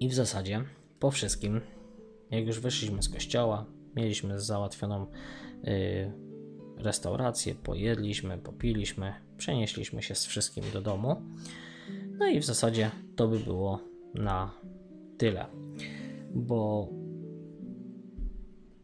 [0.00, 0.64] I w zasadzie
[0.98, 1.60] po wszystkim,
[2.30, 3.66] jak już wyszliśmy z kościoła,
[3.96, 5.06] mieliśmy załatwioną
[5.62, 6.27] yy,
[6.78, 11.22] restaurację, pojedliśmy, popiliśmy, przenieśliśmy się z wszystkim do domu.
[12.18, 13.80] No i w zasadzie to by było
[14.14, 14.50] na
[15.18, 15.46] tyle,
[16.34, 16.88] bo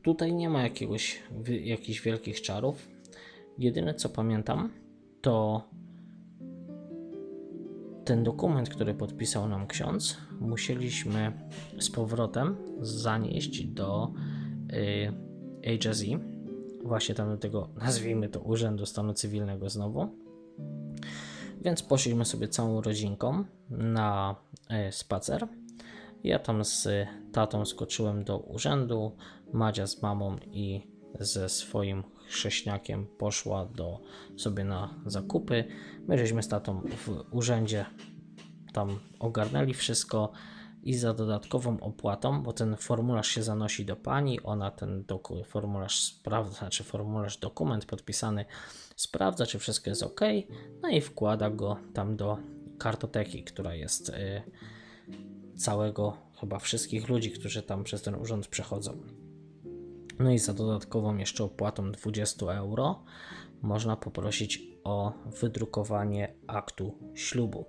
[0.03, 1.23] tutaj nie ma jakiegoś,
[1.63, 2.89] jakichś wielkich czarów.
[3.59, 4.71] Jedyne co pamiętam,
[5.21, 5.65] to
[8.05, 11.33] ten dokument, który podpisał nam ksiądz, musieliśmy
[11.79, 14.13] z powrotem zanieść do
[15.65, 16.34] y, HSE,
[16.85, 20.09] właśnie tam do tego, nazwijmy to, Urzędu Stanu Cywilnego znowu.
[21.63, 24.37] Więc poszliśmy sobie całą rodzinką na
[24.89, 25.49] y, spacer.
[26.25, 26.89] Ja tam z
[27.33, 29.17] tatą skoczyłem do urzędu,
[29.53, 30.87] Madzia z mamą i
[31.21, 34.01] ze swoim chrześniakiem poszła do,
[34.37, 35.65] sobie na zakupy.
[36.09, 37.87] My żeśmy z tatą w urzędzie
[38.73, 40.33] tam ogarnęli wszystko
[40.85, 45.05] i za dodatkową opłatą, bo ten formularz się zanosi do pani, ona ten
[45.45, 48.45] formularz sprawdza, znaczy formularz, dokument podpisany
[48.97, 50.21] sprawdza, czy wszystko jest ok,
[50.83, 52.39] no i wkłada go tam do
[52.79, 54.43] kartoteki, która jest y,
[55.57, 59.03] całego, chyba wszystkich ludzi, którzy tam przez ten urząd przechodzą.
[60.19, 63.05] No i za dodatkową jeszcze opłatą 20 euro
[63.63, 67.65] można poprosić o wydrukowanie aktu ślubu.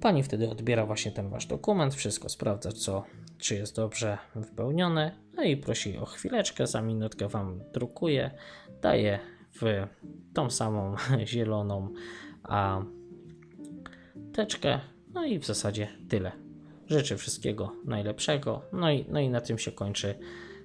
[0.00, 3.04] Pani wtedy odbiera właśnie ten wasz dokument, wszystko sprawdza, co,
[3.38, 8.30] czy jest dobrze wypełnione, no i prosi o chwileczkę, za minutkę wam drukuje,
[8.82, 9.18] daje
[9.60, 9.86] w
[10.34, 11.88] tą samą zieloną
[12.42, 12.82] a
[14.32, 14.80] teczkę,
[15.14, 16.32] no i w zasadzie tyle.
[16.86, 20.14] Życzę wszystkiego najlepszego, no i, no i na tym się kończy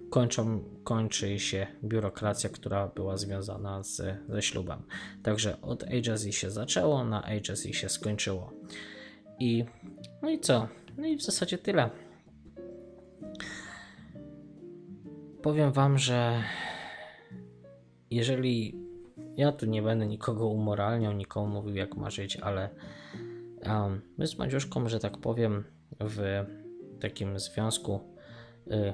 [0.10, 4.84] kończą, kończy się biurokracja, która była związana z, ze ślubem.
[5.24, 8.54] Także od agency się zaczęło, na agency się skończyło.
[9.40, 9.66] I
[10.22, 10.68] no i co?
[10.98, 11.90] No i w zasadzie tyle.
[15.42, 16.44] Powiem Wam, że
[18.12, 18.76] jeżeli
[19.38, 22.70] ja tu nie będę nikogo umoralniał, nikomu mówił jak ma żyć, ale
[23.66, 25.64] um, my z Madziuszką, że tak powiem,
[26.00, 26.46] w
[27.00, 28.00] takim związku
[28.68, 28.94] y,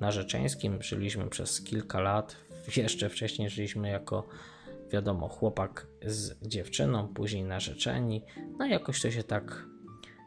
[0.00, 2.36] narzeczeńskim żyliśmy przez kilka lat.
[2.76, 4.28] Jeszcze wcześniej żyliśmy jako,
[4.90, 8.24] wiadomo, chłopak z dziewczyną, później narzeczeni.
[8.58, 9.66] No jakoś to się tak,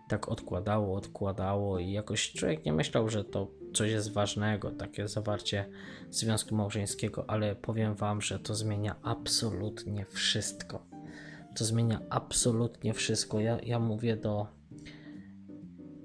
[0.08, 5.70] tak odkładało, odkładało i jakoś człowiek nie myślał, że to coś jest ważnego, takie zawarcie
[6.10, 10.86] związku małżeńskiego, ale powiem Wam, że to zmienia absolutnie wszystko.
[11.56, 13.40] To zmienia absolutnie wszystko.
[13.40, 14.48] Ja, ja mówię do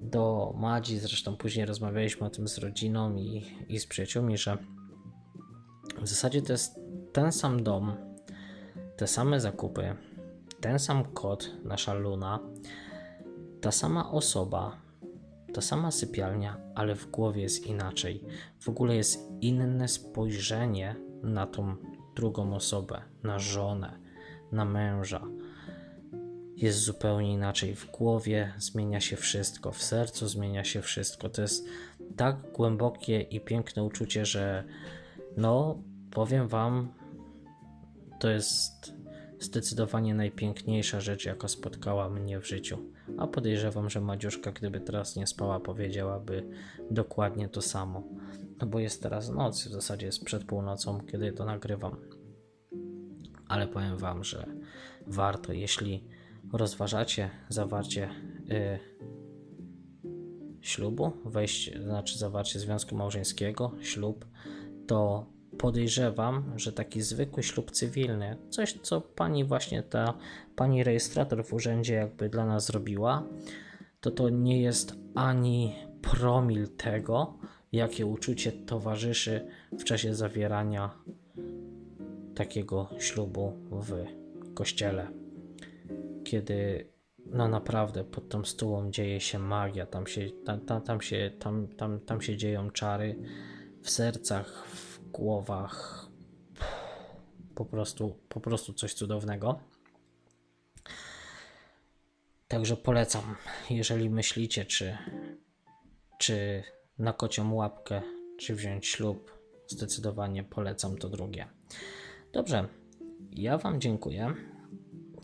[0.01, 4.57] do Madzi, zresztą później rozmawialiśmy o tym z rodziną i, i z przyjaciółmi, że
[6.01, 6.79] w zasadzie to jest
[7.13, 7.93] ten sam dom,
[8.97, 9.95] te same zakupy,
[10.61, 12.39] ten sam kot, nasza Luna,
[13.61, 14.77] ta sama osoba,
[15.53, 18.23] ta sama sypialnia, ale w głowie jest inaczej.
[18.59, 21.75] W ogóle jest inne spojrzenie na tą
[22.15, 23.99] drugą osobę, na żonę,
[24.51, 25.21] na męża
[26.61, 27.75] jest zupełnie inaczej.
[27.75, 31.29] W głowie zmienia się wszystko, w sercu zmienia się wszystko.
[31.29, 31.65] To jest
[32.15, 34.63] tak głębokie i piękne uczucie, że
[35.37, 36.93] no, powiem Wam,
[38.19, 38.93] to jest
[39.39, 42.77] zdecydowanie najpiękniejsza rzecz, jaka spotkała mnie w życiu.
[43.17, 46.49] A podejrzewam, że Madziuszka, gdyby teraz nie spała, powiedziałaby
[46.91, 48.03] dokładnie to samo.
[48.61, 51.95] No bo jest teraz noc, w zasadzie jest przed północą, kiedy to nagrywam.
[53.47, 54.45] Ale powiem Wam, że
[55.07, 56.03] warto, jeśli
[56.53, 58.09] rozważacie zawarcie
[58.51, 58.79] y,
[60.61, 64.25] ślubu, wejście, znaczy zawarcie związku małżeńskiego, ślub,
[64.87, 65.25] to
[65.59, 70.13] podejrzewam, że taki zwykły ślub cywilny, coś co pani właśnie ta
[70.55, 73.23] pani rejestrator w urzędzie jakby dla nas zrobiła,
[74.01, 77.37] to to nie jest ani promil tego,
[77.71, 80.89] jakie uczucie towarzyszy w czasie zawierania
[82.35, 84.05] takiego ślubu w
[84.53, 85.07] kościele.
[86.23, 86.89] Kiedy
[87.25, 91.67] no naprawdę pod tą stułą dzieje się magia, tam się, tam, tam, tam, się, tam,
[91.67, 93.15] tam, tam się dzieją czary
[93.81, 96.07] w sercach, w głowach,
[97.55, 99.59] po prostu, po prostu coś cudownego.
[102.47, 103.35] Także polecam,
[103.69, 104.97] jeżeli myślicie, czy,
[106.17, 106.63] czy
[106.99, 108.01] na kocią łapkę,
[108.37, 111.47] czy wziąć ślub, zdecydowanie polecam to drugie.
[112.33, 112.67] Dobrze,
[113.31, 114.33] ja Wam dziękuję.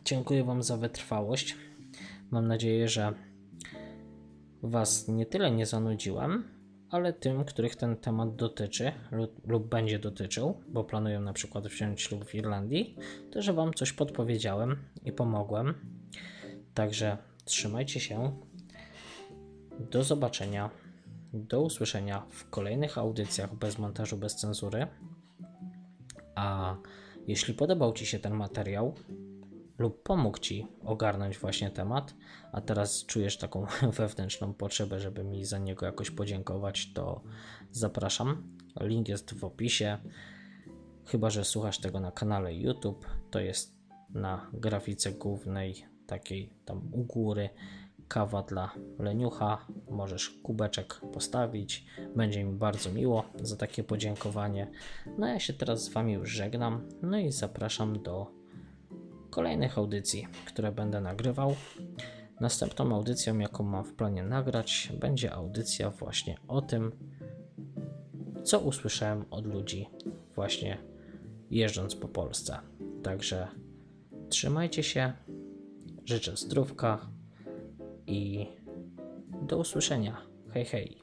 [0.05, 1.57] Dziękuję Wam za wytrwałość.
[2.31, 3.13] Mam nadzieję, że
[4.63, 6.54] Was nie tyle nie zanudziłem,
[6.95, 12.01] ale tym, których ten temat dotyczy lub, lub, będzie dotyczył, bo planują na przykład wziąć
[12.01, 12.95] ślub w Irlandii,
[13.31, 15.73] to że Wam coś podpowiedziałem i pomogłem.
[16.73, 18.37] Także trzymajcie się.
[19.79, 20.69] Do zobaczenia.
[21.33, 24.87] Do usłyszenia w kolejnych audycjach bez montażu, bez cenzury.
[26.35, 26.75] A
[27.27, 28.93] Jeśli podobał Ci się ten materiał
[29.77, 32.15] lub pomógł Ci ogarnąć właśnie temat,
[32.51, 33.65] a teraz czujesz taką
[33.97, 37.21] wewnętrzną potrzebę, żeby mi za niego jakoś podziękować, to
[37.71, 38.57] zapraszam.
[38.81, 39.97] Link jest w opisie.
[41.05, 43.75] Chyba, że słuchasz tego na kanale YouTube, to jest
[44.09, 47.49] na grafice głównej, takiej tam u góry,
[48.07, 49.65] kawa dla leniucha.
[49.89, 51.85] Możesz kubeczek postawić.
[52.15, 54.71] Będzie mi bardzo miło za takie podziękowanie.
[55.17, 56.89] No ja się teraz z Wami już żegnam.
[57.01, 58.44] No i zapraszam do
[59.35, 61.55] kolejnych audycji, które będę nagrywał.
[62.39, 66.91] Następną audycją, jaką mam w planie nagrać, będzie audycja właśnie o tym,
[68.43, 69.89] co usłyszałem od ludzi
[70.35, 70.77] właśnie
[71.51, 72.59] jeżdżąc po Polsce.
[73.03, 73.47] Także
[74.29, 75.13] trzymajcie się,
[76.05, 77.09] życzę zdrówka
[78.07, 78.47] i
[79.41, 80.21] do usłyszenia.
[80.53, 81.01] Hej, hej.